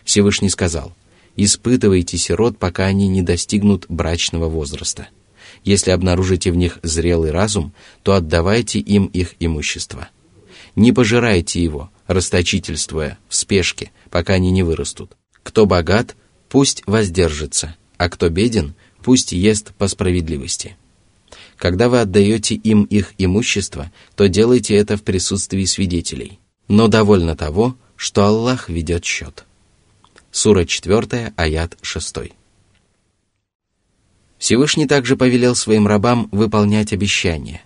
Всевышний 0.02 0.48
сказал, 0.48 0.96
«Испытывайте 1.36 2.18
сирот, 2.18 2.58
пока 2.58 2.86
они 2.86 3.06
не 3.06 3.22
достигнут 3.22 3.86
брачного 3.88 4.48
возраста. 4.48 5.06
Если 5.62 5.92
обнаружите 5.92 6.50
в 6.50 6.56
них 6.56 6.80
зрелый 6.82 7.30
разум, 7.30 7.72
то 8.02 8.14
отдавайте 8.14 8.80
им 8.80 9.06
их 9.06 9.36
имущество. 9.38 10.08
Не 10.74 10.90
пожирайте 10.90 11.62
его, 11.62 11.92
расточительствуя, 12.08 13.16
в 13.28 13.36
спешке, 13.36 13.92
пока 14.10 14.32
они 14.32 14.50
не 14.50 14.64
вырастут. 14.64 15.12
Кто 15.42 15.66
богат, 15.66 16.16
пусть 16.48 16.82
воздержится, 16.86 17.76
а 17.96 18.08
кто 18.08 18.28
беден, 18.28 18.74
пусть 19.02 19.32
ест 19.32 19.72
по 19.74 19.88
справедливости. 19.88 20.76
Когда 21.56 21.88
вы 21.88 22.00
отдаете 22.00 22.54
им 22.54 22.84
их 22.84 23.14
имущество, 23.18 23.92
то 24.16 24.28
делайте 24.28 24.74
это 24.74 24.96
в 24.96 25.02
присутствии 25.02 25.64
свидетелей. 25.64 26.38
Но 26.68 26.88
довольно 26.88 27.36
того, 27.36 27.76
что 27.96 28.24
Аллах 28.24 28.68
ведет 28.68 29.04
счет. 29.04 29.44
Сура 30.30 30.64
4, 30.64 31.34
аят 31.36 31.76
6. 31.82 32.16
Всевышний 34.38 34.86
также 34.86 35.16
повелел 35.16 35.54
своим 35.54 35.86
рабам 35.86 36.28
выполнять 36.32 36.92
обещания. 36.92 37.62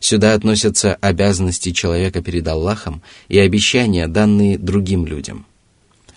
Сюда 0.00 0.34
относятся 0.34 0.94
обязанности 0.96 1.70
человека 1.70 2.22
перед 2.22 2.48
Аллахом 2.48 3.02
и 3.28 3.38
обещания, 3.38 4.08
данные 4.08 4.58
другим 4.58 5.06
людям. 5.06 5.46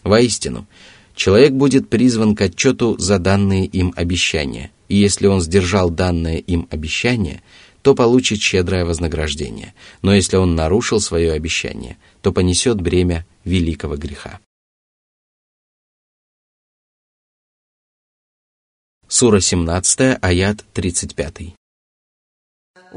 Воистину, 0.03 0.67
человек 1.15 1.51
будет 1.51 1.89
призван 1.89 2.35
к 2.35 2.41
отчету 2.41 2.97
за 2.97 3.19
данные 3.19 3.65
им 3.65 3.93
обещания, 3.95 4.71
и 4.87 4.95
если 4.95 5.27
он 5.27 5.41
сдержал 5.41 5.89
данное 5.89 6.37
им 6.37 6.67
обещание, 6.71 7.41
то 7.81 7.95
получит 7.95 8.39
щедрое 8.39 8.85
вознаграждение, 8.85 9.73
но 10.01 10.13
если 10.13 10.37
он 10.37 10.55
нарушил 10.55 10.99
свое 10.99 11.33
обещание, 11.33 11.97
то 12.21 12.31
понесет 12.31 12.79
бремя 12.81 13.25
великого 13.43 13.97
греха. 13.97 14.39
Сура 19.07 19.39
17, 19.39 20.17
аят 20.21 20.63
35. 20.73 21.60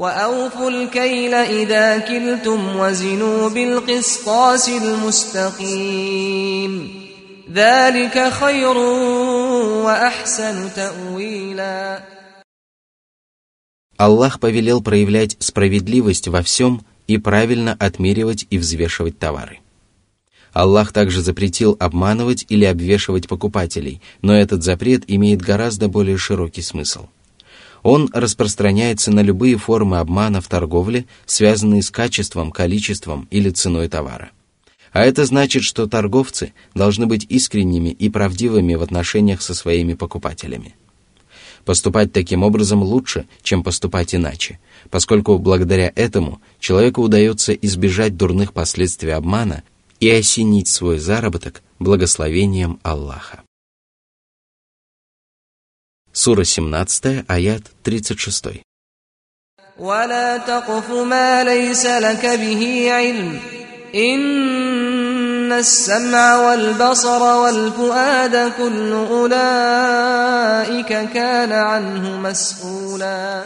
وأوفوا 0.00 0.70
الكيل 0.70 1.34
إذا 1.34 1.98
كلتم 1.98 2.76
وزنوا 2.76 3.48
بالقسطاس 3.48 4.68
المستقيم 4.68 6.20
ذلك 7.52 8.32
خير 8.32 8.76
وأحسن 9.84 10.70
تأويلا 10.76 12.02
Аллах 13.98 14.40
повелел 14.40 14.80
проявлять 14.82 15.36
справедливость 15.40 16.28
во 16.28 16.40
всем 16.42 16.80
и 17.06 17.18
правильно 17.18 17.76
отмеривать 17.78 18.46
и 18.48 18.56
взвешивать 18.56 19.18
товары. 19.18 19.58
Аллах 20.54 20.94
также 20.94 21.20
запретил 21.20 21.76
обманывать 21.78 22.46
или 22.48 22.64
обвешивать 22.64 23.28
покупателей, 23.28 24.00
но 24.22 24.34
этот 24.34 24.62
запрет 24.62 25.04
имеет 25.06 25.42
гораздо 25.42 25.88
более 25.88 26.16
широкий 26.16 26.62
смысл. 26.62 27.08
Он 27.85 28.09
распространяется 28.13 29.11
на 29.11 29.19
любые 29.19 29.57
формы 29.57 29.99
обмана 29.99 30.41
в 30.41 30.47
торговле, 30.47 31.05
связанные 31.27 31.83
с 31.83 31.91
качеством, 31.91 32.51
количеством 32.51 33.27
или 33.29 33.51
ценой 33.51 33.89
товара. 33.89 34.31
А 34.91 35.05
это 35.05 35.23
значит, 35.23 35.61
что 35.61 35.85
торговцы 35.85 36.53
должны 36.73 37.05
быть 37.05 37.27
искренними 37.29 37.89
и 37.89 38.09
правдивыми 38.09 38.73
в 38.73 38.81
отношениях 38.81 39.43
со 39.43 39.53
своими 39.53 39.93
покупателями. 39.93 40.73
Поступать 41.63 42.11
таким 42.11 42.41
образом 42.41 42.81
лучше, 42.81 43.27
чем 43.43 43.61
поступать 43.61 44.15
иначе, 44.15 44.59
поскольку 44.89 45.37
благодаря 45.37 45.91
этому 45.95 46.41
человеку 46.59 47.03
удается 47.03 47.53
избежать 47.53 48.17
дурных 48.17 48.53
последствий 48.53 49.11
обмана 49.11 49.61
и 49.99 50.09
осенить 50.09 50.69
свой 50.69 50.97
заработок 50.97 51.61
благословением 51.77 52.79
Аллаха. 52.81 53.44
Сура 56.14 56.44
17, 56.44 57.24
аят 57.28 57.62
36. 57.84 58.62
ولا 59.78 60.36
تقف 60.36 60.90
ما 60.90 61.44
ليس 61.44 61.86
لك 61.86 62.26
به 62.26 62.88
علم 62.92 63.40
إن 63.94 65.52
السمع 65.52 66.36
والبصر 66.36 67.22
والفؤاد 67.22 68.52
كل 68.58 68.92
أولئك 68.92 70.88
كان 71.14 71.52
عنه 71.52 72.16
مسؤولا 72.16 73.44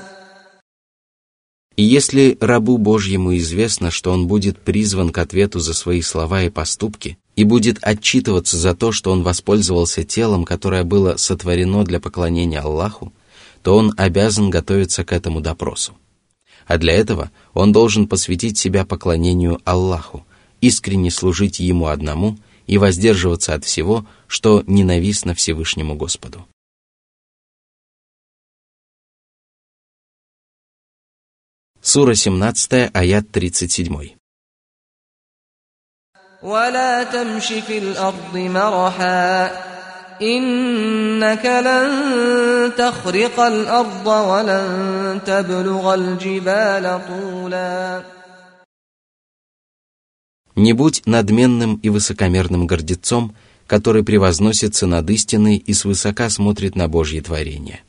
И 1.79 1.81
если 1.81 2.37
рабу 2.41 2.77
Божьему 2.77 3.37
известно, 3.37 3.89
что 3.89 4.11
он 4.11 4.27
будет 4.27 4.59
призван 4.59 5.11
к 5.11 5.17
ответу 5.17 5.61
за 5.61 5.73
свои 5.73 6.01
слова 6.01 6.43
и 6.43 6.49
поступки, 6.49 7.17
и 7.37 7.45
будет 7.45 7.77
отчитываться 7.81 8.57
за 8.57 8.75
то, 8.75 8.91
что 8.91 9.13
он 9.13 9.23
воспользовался 9.23 10.03
телом, 10.03 10.43
которое 10.43 10.83
было 10.83 11.15
сотворено 11.15 11.85
для 11.85 12.01
поклонения 12.01 12.59
Аллаху, 12.59 13.13
то 13.63 13.77
он 13.77 13.93
обязан 13.95 14.49
готовиться 14.49 15.05
к 15.05 15.13
этому 15.13 15.39
допросу. 15.39 15.93
А 16.67 16.77
для 16.77 16.91
этого 16.91 17.31
он 17.53 17.71
должен 17.71 18.09
посвятить 18.09 18.57
себя 18.57 18.83
поклонению 18.83 19.61
Аллаху, 19.63 20.25
искренне 20.59 21.11
служить 21.11 21.61
Ему 21.61 21.87
одному 21.87 22.37
и 22.67 22.77
воздерживаться 22.77 23.53
от 23.53 23.63
всего, 23.63 24.05
что 24.27 24.65
ненавистно 24.67 25.33
Всевышнему 25.33 25.95
Господу. 25.95 26.45
Сура 31.80 32.14
17, 32.14 32.90
аят 32.94 33.30
37. 33.30 34.16
ولا 36.42 37.04
تمش 37.04 37.46
في 37.46 37.78
الأرض 37.78 38.36
مرحا 38.36 39.50
إنك 40.22 41.46
لن 41.46 42.72
تخرق 42.76 43.40
الأرض 43.40 44.06
ولن 44.06 45.20
تبلغ 45.26 45.94
الجبال 45.94 47.00
طولا 47.08 48.04
Не 50.56 50.72
будь 50.72 51.02
надменным 51.04 51.80
и 51.82 51.88
высокомерным 51.88 52.66
гордецом, 52.66 53.34
который 53.66 54.04
превозносится 54.04 54.86
над 54.86 55.10
истиной 55.10 55.56
и 55.56 55.72
свысока 55.72 56.30
смотрит 56.30 56.76
на 56.76 56.88
Божье 56.88 57.20
творение. 57.22 57.82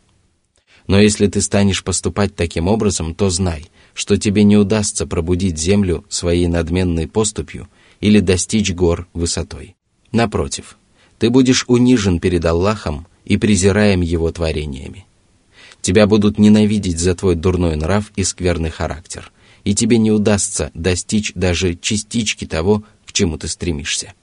Но 0.87 0.99
если 0.99 1.27
ты 1.27 1.41
станешь 1.41 1.83
поступать 1.83 2.35
таким 2.35 2.67
образом, 2.67 3.13
то 3.13 3.29
знай, 3.29 3.69
что 3.94 4.16
тебе 4.16 4.44
не 4.44 4.56
удастся 4.56 5.06
пробудить 5.06 5.58
землю 5.58 6.04
своей 6.08 6.46
надменной 6.46 7.06
поступью 7.06 7.68
или 8.00 8.20
достичь 8.20 8.72
гор 8.72 9.08
высотой. 9.12 9.76
Напротив, 10.12 10.76
ты 11.18 11.30
будешь 11.30 11.64
унижен 11.68 12.20
перед 12.20 12.44
Аллахом 12.44 13.06
и 13.24 13.36
презираем 13.36 14.00
Его 14.00 14.30
творениями. 14.32 15.06
Тебя 15.80 16.06
будут 16.06 16.38
ненавидеть 16.38 16.98
за 16.98 17.14
твой 17.14 17.34
дурной 17.34 17.76
нрав 17.76 18.12
и 18.16 18.24
скверный 18.24 18.70
характер– 18.70 19.32
и 19.64 19.74
тебе 19.74 19.98
не 19.98 20.10
удастся 20.10 20.70
достичь 20.74 21.32
даже 21.34 21.74
частички 21.76 22.46
того, 22.46 22.84
к 23.06 23.12
чему 23.12 23.38
ты 23.38 23.48
стремишься. 23.48 24.14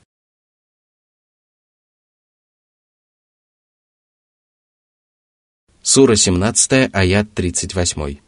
Сура 5.81 6.15
17, 6.15 6.89
аят 6.93 7.33
38. 7.33 8.26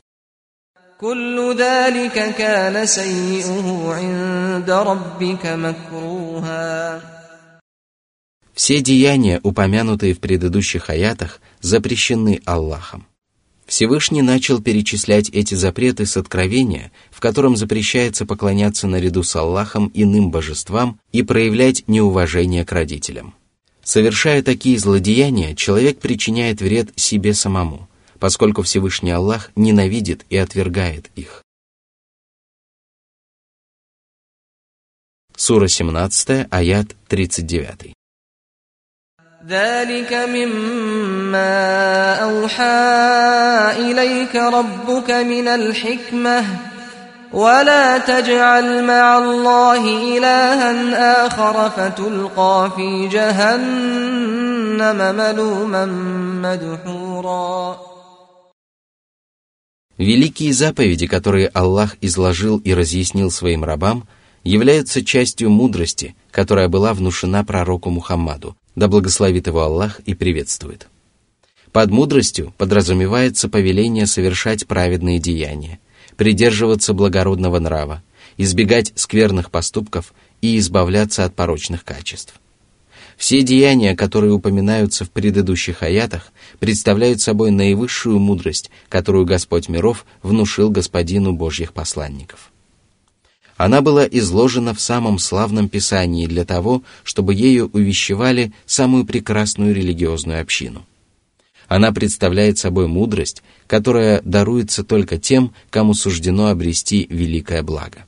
كل 1.04 1.56
ذلك 1.58 2.34
كان 2.34 2.86
سيئه 2.86 3.92
عند 3.92 4.70
ربك 4.70 5.46
مكروها 5.46 7.00
Все 8.54 8.80
деяния, 8.80 9.40
упомянутые 9.42 10.14
в 10.14 10.20
предыдущих 10.20 10.88
аятах, 10.88 11.40
запрещены 11.60 12.40
Аллахом. 12.46 13.06
Всевышний 13.66 14.22
начал 14.22 14.62
перечислять 14.62 15.28
эти 15.28 15.54
запреты 15.54 16.06
с 16.06 16.16
откровения, 16.16 16.90
в 17.10 17.20
котором 17.20 17.56
запрещается 17.56 18.24
поклоняться 18.24 18.86
наряду 18.86 19.22
с 19.24 19.36
Аллахом 19.36 19.90
иным 19.92 20.30
божествам 20.30 21.00
и 21.12 21.22
проявлять 21.22 21.84
неуважение 21.86 22.64
к 22.64 22.72
родителям. 22.72 23.34
Совершая 23.82 24.42
такие 24.42 24.78
злодеяния, 24.78 25.54
человек 25.54 25.98
причиняет 25.98 26.62
вред 26.62 26.90
себе 26.96 27.34
самому,– 27.34 27.87
поскольку 28.18 28.62
Всевышний 28.62 29.10
Аллах 29.10 29.50
ненавидит 29.56 30.24
и 30.30 30.36
отвергает 30.36 31.10
их. 31.14 31.42
Сура 35.36 35.68
17, 35.68 36.46
аят 36.50 36.94
39. 37.08 37.92
ذلك 39.46 40.12
مما 40.12 41.54
أوحى 42.14 43.90
إليك 43.90 44.36
ربك 44.36 45.10
من 45.10 45.48
الحكمة 45.48 46.44
ولا 47.32 47.98
تجعل 47.98 48.84
مع 48.84 49.18
الله 49.18 49.84
إلها 50.16 51.26
آخر 51.26 51.70
فتلقى 51.70 52.70
في 52.76 53.08
جهنم 53.08 54.98
ملوما 55.16 55.84
مدحورا 56.42 57.87
Великие 59.99 60.53
заповеди, 60.53 61.07
которые 61.07 61.49
Аллах 61.49 61.97
изложил 61.99 62.57
и 62.59 62.73
разъяснил 62.73 63.29
своим 63.29 63.65
рабам, 63.65 64.07
являются 64.45 65.03
частью 65.03 65.49
мудрости, 65.49 66.15
которая 66.31 66.69
была 66.69 66.93
внушена 66.93 67.43
пророку 67.43 67.89
Мухаммаду, 67.89 68.55
да 68.77 68.87
благословит 68.87 69.47
его 69.47 69.61
Аллах 69.61 69.99
и 70.05 70.13
приветствует. 70.13 70.87
Под 71.73 71.91
мудростью 71.91 72.53
подразумевается 72.57 73.49
повеление 73.49 74.07
совершать 74.07 74.67
праведные 74.67 75.19
деяния, 75.19 75.79
придерживаться 76.15 76.93
благородного 76.93 77.59
нрава, 77.59 78.01
избегать 78.37 78.93
скверных 78.95 79.51
поступков 79.51 80.13
и 80.39 80.57
избавляться 80.59 81.25
от 81.25 81.35
порочных 81.35 81.83
качеств. 81.83 82.35
Все 83.19 83.43
деяния, 83.43 83.97
которые 83.97 84.31
упоминаются 84.31 85.03
в 85.03 85.11
предыдущих 85.11 85.83
аятах, 85.83 86.31
представляют 86.59 87.19
собой 87.19 87.51
наивысшую 87.51 88.17
мудрость, 88.17 88.71
которую 88.87 89.25
Господь 89.25 89.67
миров 89.67 90.05
внушил 90.23 90.69
господину 90.69 91.33
Божьих 91.33 91.73
посланников. 91.73 92.53
Она 93.57 93.81
была 93.81 94.05
изложена 94.05 94.73
в 94.73 94.79
самом 94.79 95.19
славном 95.19 95.67
писании 95.67 96.27
для 96.27 96.45
того, 96.45 96.81
чтобы 97.03 97.33
ею 97.33 97.69
увещевали 97.73 98.53
самую 98.65 99.03
прекрасную 99.03 99.75
религиозную 99.75 100.39
общину. 100.39 100.85
Она 101.67 101.91
представляет 101.91 102.57
собой 102.57 102.87
мудрость, 102.87 103.43
которая 103.67 104.21
даруется 104.23 104.85
только 104.85 105.17
тем, 105.17 105.53
кому 105.69 105.93
суждено 105.93 106.47
обрести 106.47 107.05
великое 107.09 107.63
благо. 107.63 108.05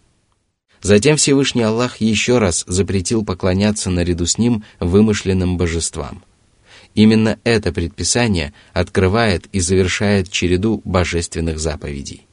Затем 0.81 1.17
Всевышний 1.17 1.61
Аллах 1.61 1.97
еще 1.97 2.39
раз 2.39 2.63
запретил 2.67 3.23
поклоняться 3.23 3.89
наряду 3.89 4.25
с 4.25 4.37
ним 4.37 4.63
вымышленным 4.79 5.57
божествам. 5.57 6.23
Именно 6.95 7.39
это 7.43 7.71
предписание 7.71 8.53
открывает 8.73 9.47
и 9.51 9.59
завершает 9.59 10.29
череду 10.31 10.81
божественных 10.83 11.59
заповедей. 11.59 12.25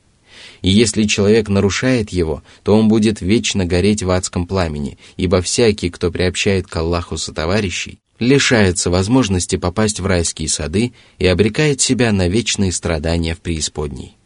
И 0.62 0.70
если 0.70 1.04
человек 1.04 1.48
нарушает 1.48 2.10
его, 2.10 2.42
то 2.64 2.76
он 2.76 2.88
будет 2.88 3.20
вечно 3.20 3.64
гореть 3.64 4.02
в 4.02 4.10
адском 4.10 4.46
пламени, 4.46 4.98
ибо 5.16 5.40
всякий, 5.40 5.90
кто 5.90 6.10
приобщает 6.10 6.66
к 6.66 6.76
Аллаху 6.76 7.16
сотоварищей, 7.16 8.00
лишается 8.18 8.90
возможности 8.90 9.56
попасть 9.56 10.00
в 10.00 10.06
райские 10.06 10.48
сады 10.48 10.92
и 11.18 11.26
обрекает 11.26 11.80
себя 11.80 12.12
на 12.12 12.28
вечные 12.28 12.72
страдания 12.72 13.34
в 13.34 13.40
преисподней. 13.40 14.16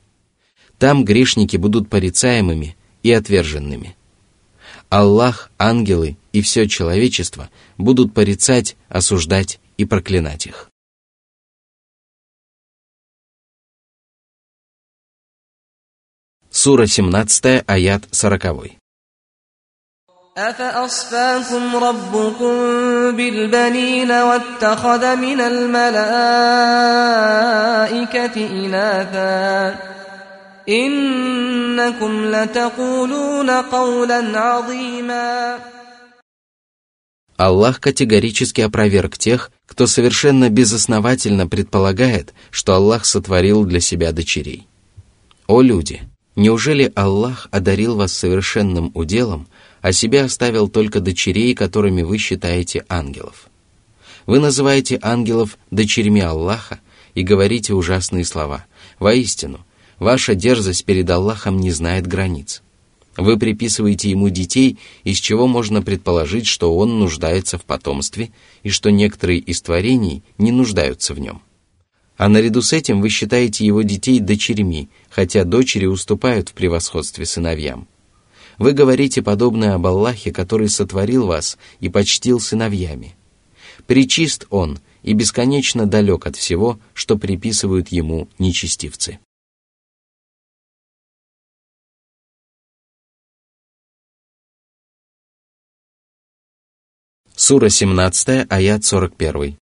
Там 0.78 1.04
грешники 1.04 1.56
будут 1.56 1.90
порицаемыми 1.90 2.76
и 3.02 3.12
отверженными. 3.12 3.96
Аллах, 4.91 5.51
ангелы 5.57 6.17
и 6.31 6.41
все 6.41 6.67
человечество 6.67 7.49
будут 7.77 8.13
порицать, 8.13 8.77
осуждать 8.89 9.59
и 9.77 9.85
проклинать 9.85 10.47
их. 10.47 10.69
Сура 16.49 16.87
17, 16.87 17.63
аят 17.67 18.03
40. 18.11 18.77
أفأصفاكم 20.37 21.75
ربكم 21.75 22.55
بالبنين 23.17 24.11
واتخذ 24.11 25.15
من 25.15 25.41
الملائكة 25.41 25.95
إناثا 28.65 29.75
إنكم 30.69 32.25
لتقولون 32.25 33.49
قولا 33.49 34.39
عظيما 34.39 35.59
Аллах 37.37 37.79
категорически 37.79 38.61
опроверг 38.61 39.15
тех, 39.19 39.51
кто 39.67 39.85
совершенно 39.85 40.49
безосновательно 40.49 41.47
предполагает, 41.47 42.33
что 42.49 42.73
Аллах 42.73 43.05
сотворил 43.05 43.63
для 43.63 43.79
себя 43.79 44.11
дочерей. 44.11 44.67
О 45.45 45.61
люди! 45.61 46.01
Неужели 46.35 46.91
Аллах 46.95 47.47
одарил 47.51 47.95
вас 47.95 48.13
совершенным 48.13 48.91
уделом, 48.95 49.47
а 49.81 49.91
себе 49.91 50.23
оставил 50.23 50.67
только 50.67 50.99
дочерей, 50.99 51.53
которыми 51.53 52.01
вы 52.01 52.17
считаете 52.17 52.85
ангелов? 52.89 53.49
Вы 54.25 54.39
называете 54.39 54.99
ангелов 55.01 55.57
дочерьми 55.69 56.21
Аллаха 56.21 56.79
и 57.13 57.21
говорите 57.21 57.73
ужасные 57.73 58.25
слова. 58.25 58.65
Воистину, 58.99 59.65
ваша 60.02 60.34
дерзость 60.34 60.84
перед 60.84 61.08
Аллахом 61.08 61.58
не 61.58 61.70
знает 61.70 62.06
границ. 62.06 62.62
Вы 63.16 63.38
приписываете 63.38 64.10
ему 64.10 64.30
детей, 64.30 64.78
из 65.04 65.18
чего 65.18 65.46
можно 65.46 65.82
предположить, 65.82 66.46
что 66.46 66.76
он 66.76 66.98
нуждается 66.98 67.58
в 67.58 67.64
потомстве 67.64 68.30
и 68.62 68.70
что 68.70 68.90
некоторые 68.90 69.38
из 69.38 69.60
творений 69.62 70.22
не 70.38 70.50
нуждаются 70.50 71.14
в 71.14 71.18
нем. 71.18 71.42
А 72.16 72.28
наряду 72.28 72.62
с 72.62 72.72
этим 72.72 73.00
вы 73.00 73.08
считаете 73.08 73.66
его 73.66 73.82
детей 73.82 74.18
дочерьми, 74.20 74.88
хотя 75.10 75.44
дочери 75.44 75.86
уступают 75.86 76.50
в 76.50 76.52
превосходстве 76.52 77.26
сыновьям. 77.26 77.86
Вы 78.58 78.72
говорите 78.72 79.22
подобное 79.22 79.74
об 79.74 79.86
Аллахе, 79.86 80.30
который 80.30 80.68
сотворил 80.68 81.26
вас 81.26 81.58
и 81.80 81.88
почтил 81.88 82.38
сыновьями. 82.38 83.14
Причист 83.86 84.46
Он 84.50 84.78
и 85.02 85.14
бесконечно 85.14 85.86
далек 85.86 86.26
от 86.26 86.36
всего, 86.36 86.78
что 86.94 87.18
приписывают 87.18 87.88
Ему 87.88 88.28
нечестивцы. 88.38 89.18
Сура 97.51 97.69
17, 97.69 98.45
аят 98.49 98.83
41. 98.85 99.57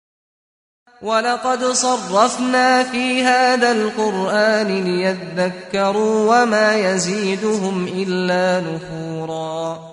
ولقد 1.02 1.64
صرفنا 1.64 2.84
في 2.92 3.22
هذا 3.22 3.72
القرآن 3.72 4.84
ليذكروا 4.84 6.42
وما 6.42 6.76
يزيدهم 6.76 7.86
إلا 7.88 8.60
نفورا 8.60 9.90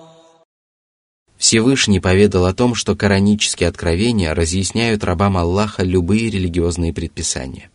Всевышний 1.38 2.00
поведал 2.00 2.46
о 2.46 2.52
том, 2.52 2.74
что 2.74 2.96
коранические 2.96 3.68
откровения 3.68 4.34
разъясняют 4.34 5.04
рабам 5.04 5.36
Аллаха 5.36 5.82
любые 5.82 6.30
религиозные 6.30 6.92
предписания. 6.92 7.70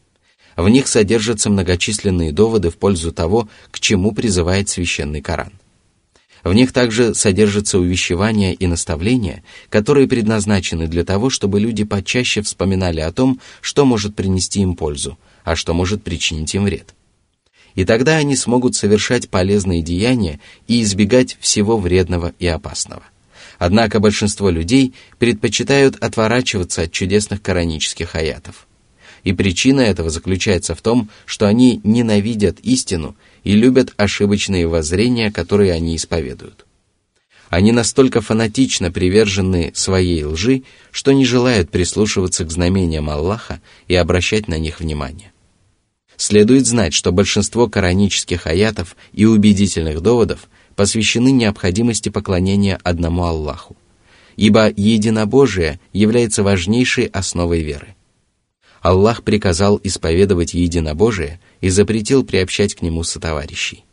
В 0.58 0.70
них 0.70 0.88
содержатся 0.88 1.50
многочисленные 1.50 2.32
доводы 2.32 2.70
в 2.70 2.78
пользу 2.78 3.12
того, 3.12 3.48
к 3.72 3.80
чему 3.80 4.12
призывает 4.12 4.70
священный 4.70 5.22
Коран – 5.22 5.64
в 6.49 6.55
них 6.55 6.73
также 6.73 7.15
содержатся 7.15 7.79
увещевания 7.79 8.55
и 8.55 8.67
наставления, 8.67 9.43
которые 9.69 10.09
предназначены 10.09 10.87
для 10.87 11.05
того, 11.05 11.29
чтобы 11.29 11.61
люди 11.61 11.85
почаще 11.85 12.41
вспоминали 12.41 13.01
о 13.01 13.13
том, 13.13 13.39
что 13.61 13.85
может 13.85 14.17
принести 14.17 14.61
им 14.61 14.75
пользу, 14.75 15.19
а 15.45 15.57
что 15.57 15.75
может 15.75 16.03
причинить 16.03 16.55
им 16.55 16.65
вред. 16.65 16.95
И 17.75 17.85
тогда 17.85 18.17
они 18.17 18.35
смогут 18.35 18.75
совершать 18.75 19.29
полезные 19.29 19.83
деяния 19.83 20.41
и 20.67 20.83
избегать 20.83 21.37
всего 21.39 21.77
вредного 21.77 22.33
и 22.39 22.47
опасного. 22.47 23.03
Однако 23.59 24.01
большинство 24.01 24.49
людей 24.49 24.95
предпочитают 25.19 25.97
отворачиваться 26.03 26.83
от 26.83 26.93
чудесных 26.93 27.43
коранических 27.43 28.15
аятов. 28.15 28.67
И 29.23 29.33
причина 29.33 29.81
этого 29.81 30.09
заключается 30.09 30.75
в 30.75 30.81
том, 30.81 31.11
что 31.27 31.47
они 31.47 31.81
ненавидят 31.85 32.61
истину 32.61 33.17
и 33.49 33.55
любят 33.55 33.95
ошибочные 33.97 34.69
воззрения, 34.69 35.33
которые 35.33 35.73
они 35.73 35.97
исповедуют. 35.97 36.67
Они 37.49 37.73
настолько 37.73 38.21
фанатично 38.21 38.93
привержены 38.93 39.73
своей 39.75 40.23
лжи, 40.23 40.65
что 40.91 41.13
не 41.13 41.25
желают 41.25 41.71
прислушиваться 41.71 42.45
к 42.45 42.51
знамениям 42.51 43.09
Аллаха 43.09 43.63
и 43.87 43.95
обращать 43.95 44.49
на 44.49 44.59
них 44.59 44.81
внимание. 44.81 45.33
Следует 46.19 46.67
знать, 46.67 46.93
что 46.93 47.11
большинство 47.11 47.71
коранических 47.71 48.47
аятов 48.47 48.97
и 49.15 49.25
убедительных 49.25 50.03
доводов 50.03 50.47
посвящены 50.77 51.31
необходимости 51.31 52.11
поклонения 52.11 52.79
одному 52.83 53.25
Аллаху, 53.25 53.79
ибо 54.37 54.71
единобожие 54.77 55.81
является 55.95 56.43
важнейшей 56.43 57.07
основой 57.07 57.63
веры. 57.63 57.95
Аллах 58.83 59.23
приказал 59.23 59.81
исповедовать 59.83 60.53
единобожие 60.53 61.41
и 61.61 61.69
запретил 61.69 62.25
приобщать 62.25 62.75
к 62.75 62.83
нему 62.83 63.03
сотоварищей. 63.03 63.85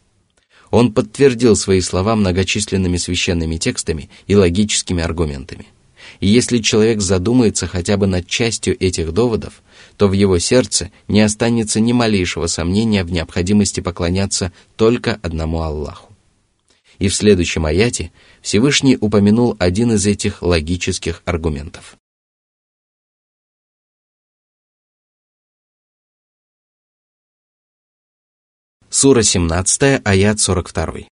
Он 0.72 0.94
подтвердил 0.94 1.56
свои 1.56 1.82
слова 1.82 2.16
многочисленными 2.16 2.98
священными 2.98 3.58
текстами 3.58 4.10
и 4.28 4.36
логическими 4.36 5.04
аргументами. 5.04 5.68
И 6.20 6.28
если 6.28 6.60
человек 6.60 7.02
задумается 7.02 7.68
хотя 7.68 7.98
бы 7.98 8.08
над 8.08 8.28
частью 8.28 8.76
этих 8.84 9.12
доводов, 9.12 9.64
то 9.98 10.08
в 10.08 10.14
его 10.14 10.40
сердце 10.40 10.92
не 11.08 11.22
останется 11.22 11.80
ни 11.80 11.94
малейшего 11.94 12.48
сомнения 12.48 13.04
в 13.04 13.12
необходимости 13.12 13.80
поклоняться 13.80 14.52
только 14.76 15.20
одному 15.22 15.62
Аллаху. 15.62 16.14
И 17.00 17.10
в 17.10 17.16
следующем 17.16 17.66
аяте 17.66 18.12
Всевышний 18.42 18.98
упомянул 19.00 19.56
один 19.60 19.94
из 19.94 20.06
этих 20.06 20.42
логических 20.42 21.22
аргументов. 21.26 21.98
Сура 29.05 29.23
17, 29.23 30.01
аят 30.05 30.41
42. 30.41 31.07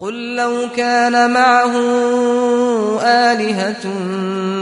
قل 0.00 0.36
لو 0.36 0.68
كان 0.76 1.30
معه 1.32 1.74
آلهة 3.02 3.82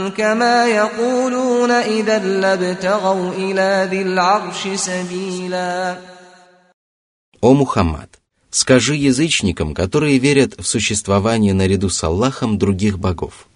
كما 0.09 0.65
يقولون 0.65 1.71
إذا 1.71 2.19
لابتغوا 2.19 3.31
إلى 3.33 3.87
ذي 3.91 4.01
العرش 4.01 4.67
سبيلا 4.75 5.97
О 7.41 7.53
Мухаммад, 7.53 8.19
скажи 8.49 8.95
язычникам, 8.95 9.75
которые 9.75 10.17
верят 10.17 10.55
в 10.59 10.65
существование 10.65 11.53
наряду 11.53 11.89
с 11.89 12.03
Аллахом 12.03 12.57
других 12.57 12.97
богов. 12.97 13.47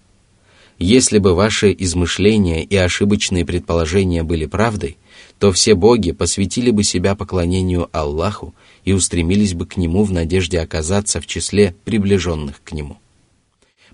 Если 0.78 1.18
бы 1.18 1.34
ваши 1.34 1.74
измышления 1.76 2.62
и 2.62 2.76
ошибочные 2.76 3.44
предположения 3.44 4.22
были 4.22 4.46
правдой, 4.46 4.96
то 5.40 5.50
все 5.50 5.74
боги 5.74 6.12
посвятили 6.12 6.70
бы 6.70 6.84
себя 6.84 7.16
поклонению 7.16 7.88
Аллаху 7.92 8.54
и 8.85 8.93
устремились 8.93 9.53
бы 9.53 9.65
к 9.65 9.77
Нему 9.77 10.03
в 10.03 10.11
надежде 10.11 10.59
оказаться 10.59 11.21
в 11.21 11.27
числе 11.27 11.75
приближенных 11.85 12.61
к 12.63 12.71
Нему. 12.71 12.97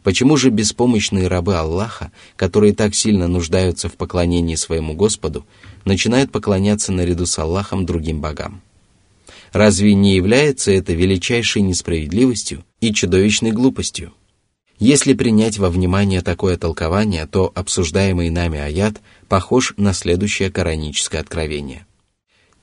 Почему 0.04 0.38
же 0.38 0.50
беспомощные 0.50 1.28
рабы 1.28 1.56
Аллаха, 1.56 2.12
которые 2.36 2.74
так 2.74 2.96
сильно 2.96 3.28
нуждаются 3.28 3.90
в 3.90 3.94
поклонении 3.94 4.56
своему 4.56 4.94
Господу, 4.94 5.46
начинают 5.86 6.32
поклоняться 6.32 6.92
наряду 6.92 7.26
с 7.26 7.38
Аллахом 7.38 7.86
другим 7.86 8.22
богам? 8.22 8.62
Разве 9.52 9.96
не 9.96 10.16
является 10.16 10.72
это 10.72 10.94
величайшей 10.94 11.64
несправедливостью 11.64 12.64
и 12.82 12.94
чудовищной 12.94 13.52
глупостью? 13.52 14.14
Если 14.78 15.14
принять 15.14 15.58
во 15.58 15.70
внимание 15.70 16.22
такое 16.22 16.56
толкование, 16.56 17.26
то 17.26 17.52
обсуждаемый 17.54 18.30
нами 18.30 18.60
аят 18.60 19.02
похож 19.28 19.74
на 19.76 19.92
следующее 19.92 20.50
кораническое 20.52 21.20
откровение. 21.20 21.86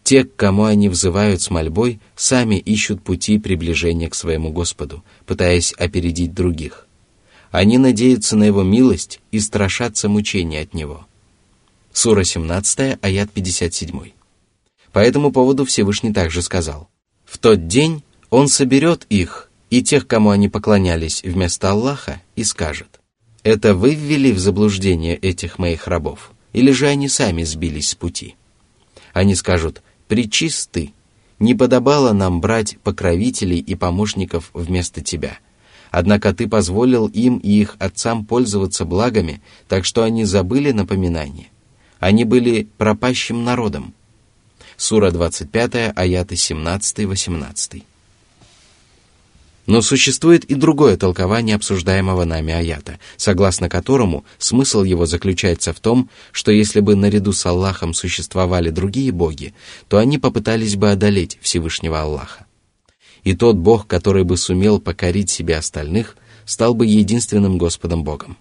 Те, 0.07 0.23
к 0.23 0.37
кому 0.37 0.67
они 0.67 0.89
взывают 0.89 1.43
с 1.43 1.51
мольбой, 1.51 1.99
сами 2.15 2.55
ищут 2.55 3.03
пути 3.03 3.41
приближения 3.41 4.09
к 4.09 4.15
своему 4.15 4.53
Господу, 4.53 5.03
пытаясь 5.27 5.73
опередить 5.73 6.33
других. 6.33 6.87
Они 7.51 7.77
надеются 7.77 8.37
на 8.37 8.45
Его 8.45 8.63
милость 8.63 9.19
и 9.33 9.41
страшатся 9.41 10.09
мучения 10.09 10.61
от 10.61 10.75
Него. 10.75 11.09
Сура 11.93 12.23
17, 12.23 12.99
аят 13.03 13.33
57. 13.33 14.13
По 14.93 15.01
этому 15.01 15.33
поводу 15.33 15.65
Всевышний 15.65 16.13
также 16.13 16.41
сказал, 16.41 16.89
«В 17.25 17.39
тот 17.39 17.67
день 17.67 18.05
Он 18.31 18.47
соберет 18.47 19.07
их 19.09 19.51
и 19.71 19.83
тех, 19.83 20.07
кому 20.07 20.31
они 20.31 20.49
поклонялись 20.49 21.25
вместо 21.25 21.73
Аллаха, 21.73 22.23
и 22.37 22.45
скажет, 22.45 23.01
«Это 23.43 23.75
вы 23.75 23.97
ввели 23.97 24.31
в 24.31 24.39
заблуждение 24.39 25.17
этих 25.17 25.59
моих 25.59 25.89
рабов, 25.89 26.31
или 26.53 26.71
же 26.71 26.87
они 26.87 27.09
сами 27.09 27.43
сбились 27.43 27.89
с 27.89 27.97
пути?» 27.97 28.37
Они 29.17 29.35
скажут, 29.35 29.83
«Причисты, 30.09 30.93
не 31.39 31.55
подобало 31.55 32.13
нам 32.13 32.41
брать 32.41 32.79
покровителей 32.83 33.59
и 33.59 33.75
помощников 33.75 34.51
вместо 34.55 35.03
тебя. 35.03 35.39
Однако 35.91 36.35
ты 36.35 36.49
позволил 36.49 37.07
им 37.07 37.39
и 37.39 37.51
их 37.51 37.77
отцам 37.79 38.25
пользоваться 38.25 38.85
благами, 38.85 39.41
так 39.69 39.85
что 39.85 40.03
они 40.03 40.25
забыли 40.25 40.73
напоминание. 40.73 41.49
Они 41.99 42.25
были 42.25 42.69
пропащим 42.77 43.45
народом. 43.45 43.95
Сура 44.77 45.11
25, 45.11 45.93
аяты 45.97 46.35
17-18. 46.35 47.83
Но 49.67 49.83
существует 49.83 50.45
и 50.45 50.55
другое 50.55 50.97
толкование 50.97 51.57
обсуждаемого 51.57 52.25
нами 52.25 52.55
аята, 52.55 52.99
согласно 53.17 53.69
которому 53.69 54.25
смысл 54.39 54.85
его 54.85 55.07
заключается 55.07 55.73
в 55.73 55.81
том, 55.81 56.09
что 56.31 56.53
если 56.53 56.81
бы 56.81 56.95
наряду 56.95 57.33
с 57.33 57.45
Аллахом 57.47 57.93
существовали 57.93 58.71
другие 58.71 59.11
боги, 59.11 59.55
то 59.89 59.99
они 59.99 60.19
попытались 60.19 60.77
бы 60.77 60.91
одолеть 60.91 61.39
Всевышнего 61.41 62.01
Аллаха. 62.01 62.47
И 63.25 63.35
тот 63.35 63.57
Бог, 63.57 63.89
который 63.89 64.23
бы 64.23 64.37
сумел 64.37 64.79
покорить 64.79 65.31
себе 65.31 65.57
остальных, 65.57 66.17
стал 66.45 66.75
бы 66.75 66.87
единственным 66.87 67.59
Господом 67.59 68.05
Богом. 68.05 68.37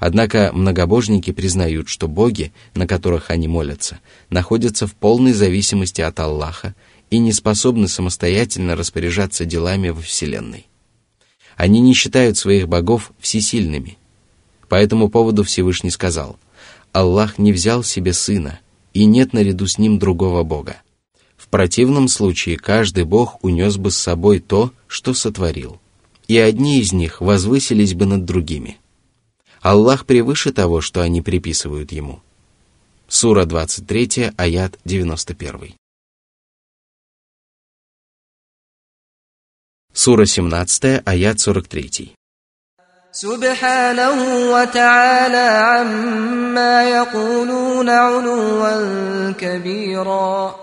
Однако 0.00 0.50
многобожники 0.52 1.32
признают, 1.32 1.88
что 1.88 2.08
боги, 2.08 2.52
на 2.74 2.86
которых 2.86 3.30
они 3.30 3.48
молятся, 3.48 4.00
находятся 4.30 4.86
в 4.86 4.94
полной 4.94 5.32
зависимости 5.32 6.00
от 6.00 6.18
Аллаха 6.20 6.74
и 7.10 7.18
не 7.18 7.32
способны 7.32 7.88
самостоятельно 7.88 8.76
распоряжаться 8.76 9.44
делами 9.44 9.90
во 9.90 10.00
Вселенной. 10.00 10.66
Они 11.56 11.80
не 11.80 11.94
считают 11.94 12.38
своих 12.38 12.68
богов 12.68 13.12
всесильными. 13.18 13.98
По 14.68 14.76
этому 14.76 15.08
поводу 15.08 15.42
Всевышний 15.42 15.90
сказал, 15.90 16.38
«Аллах 16.92 17.38
не 17.38 17.52
взял 17.52 17.82
себе 17.82 18.12
сына, 18.12 18.60
и 18.94 19.04
нет 19.04 19.32
наряду 19.32 19.66
с 19.66 19.78
ним 19.78 19.98
другого 19.98 20.42
бога. 20.42 20.82
В 21.36 21.48
противном 21.48 22.08
случае 22.08 22.56
каждый 22.56 23.04
бог 23.04 23.42
унес 23.42 23.76
бы 23.76 23.90
с 23.90 23.96
собой 23.96 24.40
то, 24.40 24.72
что 24.86 25.14
сотворил, 25.14 25.80
и 26.26 26.36
одни 26.36 26.80
из 26.80 26.92
них 26.92 27.20
возвысились 27.20 27.94
бы 27.94 28.06
над 28.06 28.24
другими. 28.24 28.78
Аллах 29.60 30.06
превыше 30.06 30.52
того, 30.52 30.80
что 30.80 31.00
они 31.00 31.22
приписывают 31.22 31.92
ему». 31.92 32.20
Сура 33.08 33.46
23, 33.46 34.32
аят 34.36 34.78
91. 34.84 35.77
Сура 39.97 40.25
17, 40.25 41.01
аят 41.05 41.39
43. 41.39 42.13
سبحانه 43.11 44.19
وتعالى 44.53 45.47
عما 45.71 46.83
يقولون 46.89 47.89
علوا 47.89 49.31
كبيرا 49.31 50.55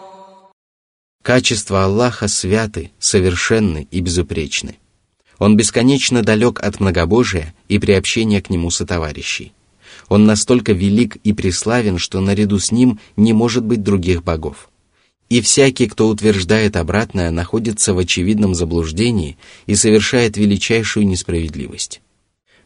Качества 1.22 1.84
Аллаха 1.84 2.28
святы, 2.28 2.90
совершенны 2.98 3.86
и 3.90 4.00
безупречны. 4.00 4.78
Он 5.38 5.56
бесконечно 5.56 6.22
далек 6.22 6.60
от 6.60 6.80
многобожия 6.80 7.54
и 7.68 7.78
приобщения 7.78 8.42
к 8.42 8.50
нему 8.50 8.70
сотоварищей. 8.70 9.52
Он 10.08 10.26
настолько 10.26 10.72
велик 10.72 11.16
и 11.22 11.32
преславен, 11.32 11.98
что 11.98 12.20
наряду 12.20 12.58
с 12.58 12.72
ним 12.72 12.98
не 13.16 13.32
может 13.32 13.64
быть 13.64 13.82
других 13.82 14.24
богов. 14.24 14.70
и 15.29 15.41
всякий, 15.41 15.87
кто 15.87 16.07
утверждает 16.07 16.75
обратное, 16.75 17.31
находится 17.31 17.93
в 17.93 17.97
очевидном 17.97 18.53
заблуждении 18.53 19.37
и 19.65 19.75
совершает 19.75 20.37
величайшую 20.37 21.07
несправедливость. 21.07 22.01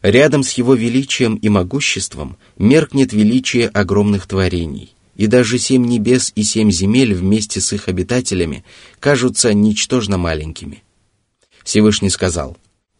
Рядом 0.02 0.42
с 0.42 0.52
его 0.52 0.74
величием 0.74 1.36
и 1.36 1.48
могуществом 1.48 2.36
меркнет 2.58 3.12
величие 3.12 3.68
огромных 3.68 4.26
творений, 4.26 4.94
и 5.16 5.26
даже 5.26 5.58
семь 5.58 5.86
небес 5.86 6.32
и 6.34 6.42
семь 6.42 6.70
земель 6.70 7.14
вместе 7.14 7.60
с 7.60 7.72
их 7.72 7.88
обитателями 7.88 8.64
кажутся 8.98 9.52
ничтожно 9.52 10.16
маленькими. 10.16 10.82
Всевышний 11.64 12.10
сказал, 12.10 12.56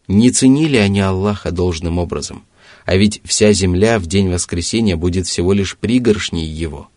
«Не 0.08 0.30
ценили 0.30 0.76
они 0.76 1.00
Аллаха 1.00 1.50
должным 1.50 1.98
образом, 1.98 2.44
а 2.84 2.96
ведь 2.96 3.20
вся 3.24 3.52
земля 3.52 3.98
в 3.98 4.06
день 4.06 4.28
воскресения 4.28 4.96
будет 4.96 5.26
всего 5.26 5.52
лишь 5.52 5.76
пригоршней 5.76 6.46
его» 6.46 6.88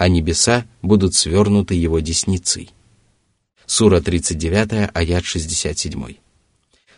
а 0.00 0.08
небеса 0.08 0.64
будут 0.80 1.14
свернуты 1.14 1.74
его 1.74 2.00
десницей. 2.00 2.70
Сура 3.66 4.00
39, 4.00 4.88
аят 4.94 5.24
67. 5.26 6.14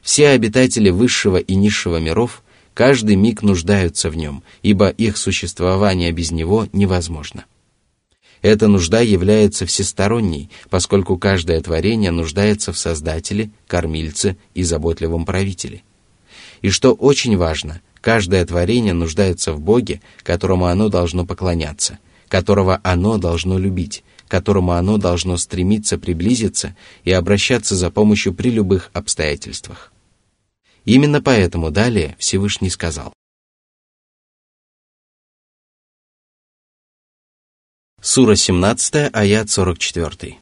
Все 0.02 0.28
обитатели 0.28 0.88
высшего 0.88 1.38
и 1.38 1.56
низшего 1.56 1.96
миров 1.96 2.44
каждый 2.74 3.16
миг 3.16 3.42
нуждаются 3.42 4.08
в 4.08 4.16
нем, 4.16 4.44
ибо 4.62 4.88
их 4.88 5.16
существование 5.16 6.12
без 6.12 6.30
него 6.30 6.68
невозможно. 6.72 7.44
Эта 8.40 8.68
нужда 8.68 9.00
является 9.00 9.66
всесторонней, 9.66 10.48
поскольку 10.70 11.18
каждое 11.18 11.60
творение 11.60 12.12
нуждается 12.12 12.72
в 12.72 12.78
Создателе, 12.78 13.50
Кормильце 13.66 14.36
и 14.54 14.62
заботливом 14.62 15.24
правителе. 15.24 15.82
И 16.60 16.70
что 16.70 16.92
очень 16.92 17.36
важно, 17.36 17.80
каждое 18.00 18.46
творение 18.46 18.94
нуждается 18.94 19.52
в 19.52 19.60
Боге, 19.60 20.00
которому 20.22 20.66
оно 20.66 20.88
должно 20.88 21.26
поклоняться– 21.26 21.98
которого 22.31 22.79
оно 22.83 23.17
должно 23.17 23.57
любить, 23.57 24.03
к 24.27 24.31
которому 24.31 24.73
оно 24.73 24.97
должно 24.97 25.37
стремиться 25.37 25.97
приблизиться 25.97 26.75
и 27.03 27.11
обращаться 27.11 27.75
за 27.75 27.89
помощью 27.89 28.33
при 28.33 28.49
любых 28.49 28.89
обстоятельствах. 28.93 29.91
Именно 30.85 31.21
поэтому 31.21 31.71
далее 31.71 32.15
Всевышний 32.19 32.69
сказал. 32.69 33.13
Сура 38.01 38.35
17, 38.35 39.09
аят 39.13 39.49
44. 39.49 40.39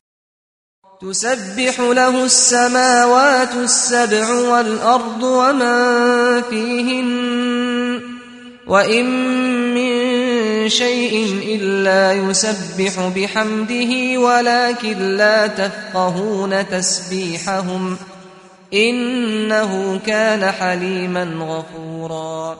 تسبح 1.01 1.79
له 1.79 2.25
السماوات 2.25 3.53
السبع 3.55 4.29
والأرض 4.31 5.23
ومن 5.23 6.41
فيهن 6.49 7.09
وإن 8.67 9.05
من 9.73 9.88
شيء 10.67 11.15
إلا 11.43 12.13
يسبح 12.13 13.07
بحمده 13.15 14.19
ولكن 14.19 14.97
لا 15.17 15.47
تفقهون 15.47 16.69
تسبيحهم 16.69 17.97
إنه 18.73 19.99
كان 19.99 20.51
حليما 20.51 21.23
غفورا 21.23 22.57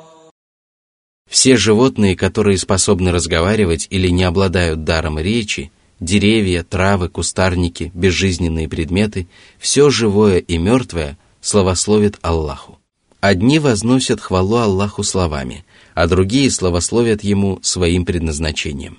Все 1.28 1.58
животные, 1.58 2.16
которые 2.16 2.58
способны 2.58 3.12
разговаривать 3.12 3.88
или 3.90 4.10
не 4.10 4.24
обладают 4.24 4.84
даром 4.84 5.20
речи, 5.20 5.72
деревья, 6.00 6.64
травы, 6.64 7.10
кустарники, 7.10 7.92
безжизненные 7.94 8.70
предметы, 8.70 9.28
все 9.60 9.90
живое 9.90 10.38
и 10.38 10.58
мертвое 10.58 11.18
славословит 11.42 12.18
Аллаху. 12.22 12.80
Одни 13.22 13.60
возносят 13.60 14.22
хвалу 14.22 14.58
Аллаху 14.58 15.04
словами, 15.04 15.66
а 15.95 16.07
другие 16.07 16.51
славословят 16.51 17.23
ему 17.25 17.59
своим 17.63 18.05
предназначением. 18.05 18.99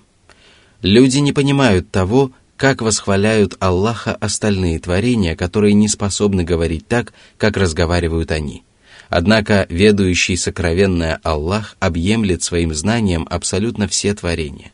Люди 0.81 1.19
не 1.19 1.33
понимают 1.33 1.91
того, 1.91 2.31
как 2.57 2.81
восхваляют 2.81 3.55
Аллаха 3.59 4.13
остальные 4.15 4.79
творения, 4.79 5.35
которые 5.35 5.73
не 5.73 5.87
способны 5.87 6.43
говорить 6.43 6.87
так, 6.87 7.13
как 7.37 7.57
разговаривают 7.57 8.31
они. 8.31 8.63
Однако 9.09 9.65
ведущий 9.69 10.37
сокровенное 10.37 11.19
Аллах 11.23 11.75
объемлет 11.79 12.43
своим 12.43 12.73
знанием 12.73 13.27
абсолютно 13.29 13.87
все 13.87 14.13
творения. 14.13 14.71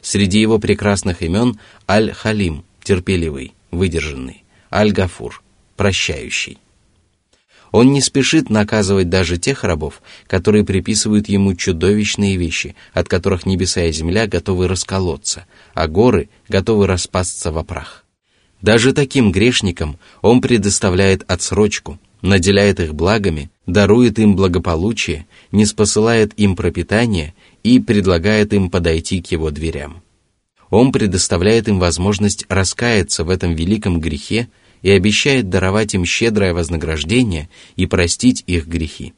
Среди 0.00 0.40
его 0.40 0.58
прекрасных 0.58 1.22
имен 1.22 1.58
Аль-Халим, 1.88 2.64
терпеливый, 2.82 3.52
выдержанный, 3.70 4.44
Аль-Гафур, 4.72 5.42
прощающий. 5.76 6.58
Он 7.70 7.92
не 7.92 8.00
спешит 8.00 8.50
наказывать 8.50 9.08
даже 9.08 9.36
тех 9.36 9.64
рабов, 9.64 10.02
которые 10.26 10.64
приписывают 10.64 11.28
ему 11.28 11.54
чудовищные 11.54 12.36
вещи, 12.36 12.74
от 12.92 13.08
которых 13.08 13.46
небеса 13.46 13.84
и 13.84 13.92
земля 13.92 14.26
готовы 14.26 14.68
расколоться, 14.68 15.46
а 15.74 15.86
горы 15.86 16.28
готовы 16.48 16.86
распасться 16.86 17.52
во 17.52 17.64
прах. 17.64 18.04
Даже 18.62 18.92
таким 18.92 19.30
грешникам 19.30 19.98
Он 20.22 20.40
предоставляет 20.40 21.24
отсрочку, 21.30 21.98
наделяет 22.22 22.80
их 22.80 22.94
благами, 22.94 23.50
дарует 23.66 24.18
им 24.18 24.34
благополучие, 24.34 25.26
не 25.52 25.64
спосылает 25.64 26.32
им 26.36 26.56
пропитание 26.56 27.34
и 27.62 27.78
предлагает 27.78 28.52
им 28.52 28.70
подойти 28.70 29.22
к 29.22 29.30
Его 29.30 29.50
дверям. 29.50 30.02
Он 30.70 30.92
предоставляет 30.92 31.68
им 31.68 31.78
возможность 31.78 32.44
раскаяться 32.48 33.24
в 33.24 33.30
этом 33.30 33.54
великом 33.54 34.00
грехе 34.00 34.48
и 34.82 34.90
обещает 34.90 35.48
даровать 35.48 35.94
им 35.94 36.04
щедрое 36.04 36.54
вознаграждение 36.54 37.48
и 37.76 37.86
простить 37.86 38.44
их 38.46 38.66
грехи. 38.66 39.14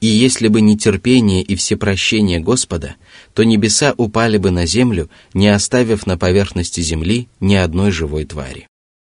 И 0.00 0.06
если 0.06 0.48
бы 0.48 0.60
не 0.60 0.76
терпение 0.76 1.42
и 1.42 1.54
всепрощение 1.54 2.40
Господа, 2.40 2.96
то 3.32 3.42
небеса 3.42 3.94
упали 3.96 4.36
бы 4.36 4.50
на 4.50 4.66
землю, 4.66 5.08
не 5.32 5.48
оставив 5.48 6.06
на 6.06 6.18
поверхности 6.18 6.80
земли 6.80 7.28
ни 7.40 7.54
одной 7.54 7.90
живой 7.90 8.24
твари. 8.24 8.66